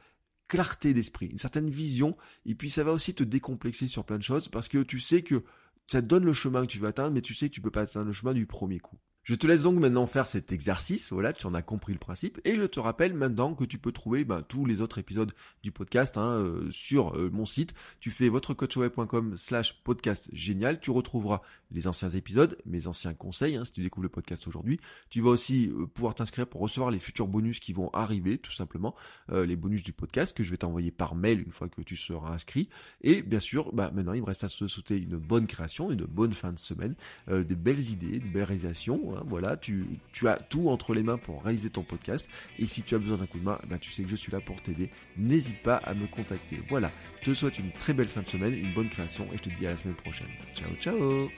clarté 0.47 0.93
d'esprit, 0.93 1.28
une 1.28 1.38
certaine 1.38 1.69
vision, 1.69 2.17
et 2.45 2.56
puis 2.56 2.69
ça 2.69 2.84
va 2.84 2.93
aussi 2.93 3.13
te 3.13 3.23
décomplexer 3.23 3.88
sur 3.88 4.06
plein 4.06 4.17
de 4.17 4.23
choses 4.23 4.47
parce 4.47 4.67
que 4.67 4.82
tu 4.82 4.99
sais 4.99 5.21
que 5.21 5.43
ça 5.86 6.02
donne 6.02 6.23
le 6.23 6.34
chemin 6.34 6.62
que 6.62 6.71
tu 6.71 6.80
veux 6.80 6.88
atteindre, 6.88 7.13
mais 7.13 7.21
tu 7.21 7.34
sais 7.34 7.49
que 7.49 7.54
tu 7.54 7.62
peux 7.62 7.71
pas 7.71 7.82
atteindre 7.82 8.08
le 8.08 8.13
chemin 8.13 8.34
du 8.34 8.47
premier 8.47 8.80
coup. 8.80 8.97
Je 9.23 9.36
te 9.36 9.45
laisse 9.45 9.63
donc 9.63 9.77
maintenant 9.77 10.08
faire 10.08 10.25
cet 10.25 10.51
exercice, 10.51 11.12
voilà, 11.12 11.34
tu 11.34 11.45
en 11.45 11.53
as 11.53 11.62
compris 11.62 11.93
le 11.93 11.99
principe, 11.99 12.39
et 12.45 12.55
je 12.55 12.63
te 12.63 12.79
rappelle 12.79 13.13
maintenant 13.13 13.53
que 13.53 13.63
tu 13.63 13.77
peux 13.77 13.91
trouver 13.91 14.23
ben, 14.23 14.41
tous 14.41 14.65
les 14.65 14.82
autres 14.82 14.97
épisodes 14.97 15.32
du 15.62 15.71
podcast 15.71 16.17
hein, 16.17 16.38
euh, 16.38 16.67
sur 16.71 17.15
euh, 17.15 17.29
mon 17.32 17.45
site. 17.45 17.75
Tu 17.99 18.10
fais 18.10 18.27
votrecoachweb.com 18.27 19.38
slash 19.38 19.84
podcast 19.84 20.29
génial, 20.34 20.79
tu 20.79 20.89
retrouveras 20.89 21.41
les 21.69 21.88
anciens 21.88 22.10
épisodes, 22.10 22.58
mes 22.65 22.88
anciens 22.88 23.13
conseils, 23.13 23.55
hein, 23.55 23.65
si 23.65 23.73
tu 23.73 23.84
découvres 23.84 24.05
le 24.05 24.10
podcast 24.10 24.47
aujourd'hui. 24.47 24.79
Tu 25.12 25.21
vas 25.21 25.29
aussi 25.29 25.67
euh, 25.67 25.86
pouvoir 25.86 26.15
t'inscrire 26.15 26.47
pour 26.47 26.62
recevoir 26.62 26.89
les 26.89 26.99
futurs 26.99 27.27
bonus 27.27 27.60
qui 27.60 27.73
vont 27.73 27.91
arriver, 27.93 28.39
tout 28.39 28.51
simplement, 28.51 28.95
les 29.32 29.55
bonus 29.55 29.84
du 29.84 29.93
podcast 29.93 30.36
que 30.36 30.43
je 30.43 30.49
vais 30.49 30.58
t'envoyer 30.58 30.89
par 30.89 31.13
mail 31.13 31.41
une 31.41 31.51
fois 31.51 31.69
que 31.69 31.82
tu 31.82 31.95
seras 31.95 32.32
inscrit. 32.32 32.67
Et 33.01 33.21
bien 33.21 33.39
sûr, 33.39 33.71
bah, 33.73 33.91
maintenant 33.93 34.13
il 34.13 34.21
me 34.21 34.25
reste 34.25 34.43
à 34.43 34.49
se 34.49 34.67
souhaiter 34.67 34.97
une 34.97 35.17
bonne 35.17 35.45
création, 35.45 35.91
une 35.91 36.05
bonne 36.05 36.34
fin 36.34 36.51
de 36.51 36.58
semaine, 36.58 36.95
des 37.27 37.55
belles 37.55 37.91
idées, 37.91 38.19
de 38.19 38.27
belles 38.27 38.43
réalisations. 38.43 39.08
Hein, 39.15 39.23
voilà, 39.27 39.57
tu, 39.57 39.99
as 40.25 40.35
tout 40.37 40.69
entre 40.69 40.93
les 40.93 41.03
mains 41.03 41.17
pour 41.17 41.43
réaliser 41.43 41.69
ton 41.69 41.83
podcast. 41.83 42.29
Et 42.57 42.65
si 42.65 42.83
tu 42.83 42.95
as 42.95 42.99
besoin 42.99 43.17
d'un 43.17 43.25
coup 43.25 43.39
de 43.39 43.45
main, 43.45 43.59
bah, 43.67 43.77
tu 43.79 43.91
sais 43.91 44.03
que 44.03 44.09
je 44.09 44.15
suis 44.15 44.31
là 44.31 44.39
pour 44.39 44.61
t'aider. 44.61 44.89
N'hésite 45.17 45.61
pas 45.63 45.77
à 45.77 45.93
me 45.93 46.07
contacter. 46.07 46.61
Voilà, 46.69 46.91
je 47.21 47.31
te 47.31 47.33
souhaite 47.33 47.59
une 47.59 47.71
très 47.71 47.93
belle 47.93 48.07
fin 48.07 48.21
de 48.21 48.27
semaine, 48.27 48.53
une 48.53 48.73
bonne 48.73 48.89
création 48.89 49.25
et 49.33 49.37
je 49.37 49.43
te 49.43 49.49
dis 49.49 49.67
à 49.67 49.71
la 49.71 49.77
semaine 49.77 49.95
prochaine. 49.95 50.27
Ciao 50.55 50.73
ciao 50.79 51.29